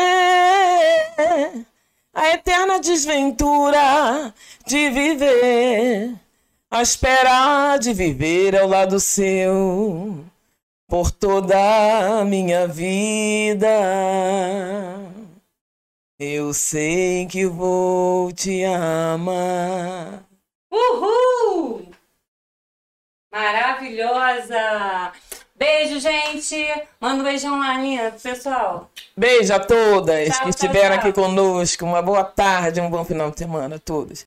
a 2.13 2.33
eterna 2.33 2.79
desventura 2.79 4.33
de 4.65 4.89
viver, 4.89 6.19
a 6.69 6.81
espera 6.81 7.77
de 7.77 7.93
viver 7.93 8.55
ao 8.55 8.67
lado 8.67 8.99
seu 8.99 10.25
por 10.87 11.11
toda 11.11 12.19
a 12.19 12.25
minha 12.25 12.67
vida. 12.67 13.67
Eu 16.19 16.53
sei 16.53 17.25
que 17.27 17.45
vou 17.45 18.31
te 18.31 18.63
amar. 18.65 20.23
Uhul! 20.71 21.91
Maravilhosa! 23.31 25.13
Beijo, 25.55 25.99
gente! 25.99 26.67
Manda 26.99 27.21
um 27.21 27.23
beijão 27.23 27.59
lá, 27.59 27.75
pro 28.11 28.21
pessoal. 28.21 28.91
Beijo 29.15 29.53
a 29.53 29.59
todas 29.59 30.27
Tchau, 30.27 30.35
que 30.35 30.39
tchau, 30.41 30.49
estiveram 30.49 30.97
tchau. 30.97 31.09
aqui 31.09 31.13
conosco. 31.13 31.85
Uma 31.85 32.01
boa 32.01 32.23
tarde, 32.23 32.81
um 32.81 32.89
bom 32.89 33.05
final 33.05 33.31
de 33.31 33.39
semana 33.39 33.77
a 33.77 33.79
todos. 33.79 34.25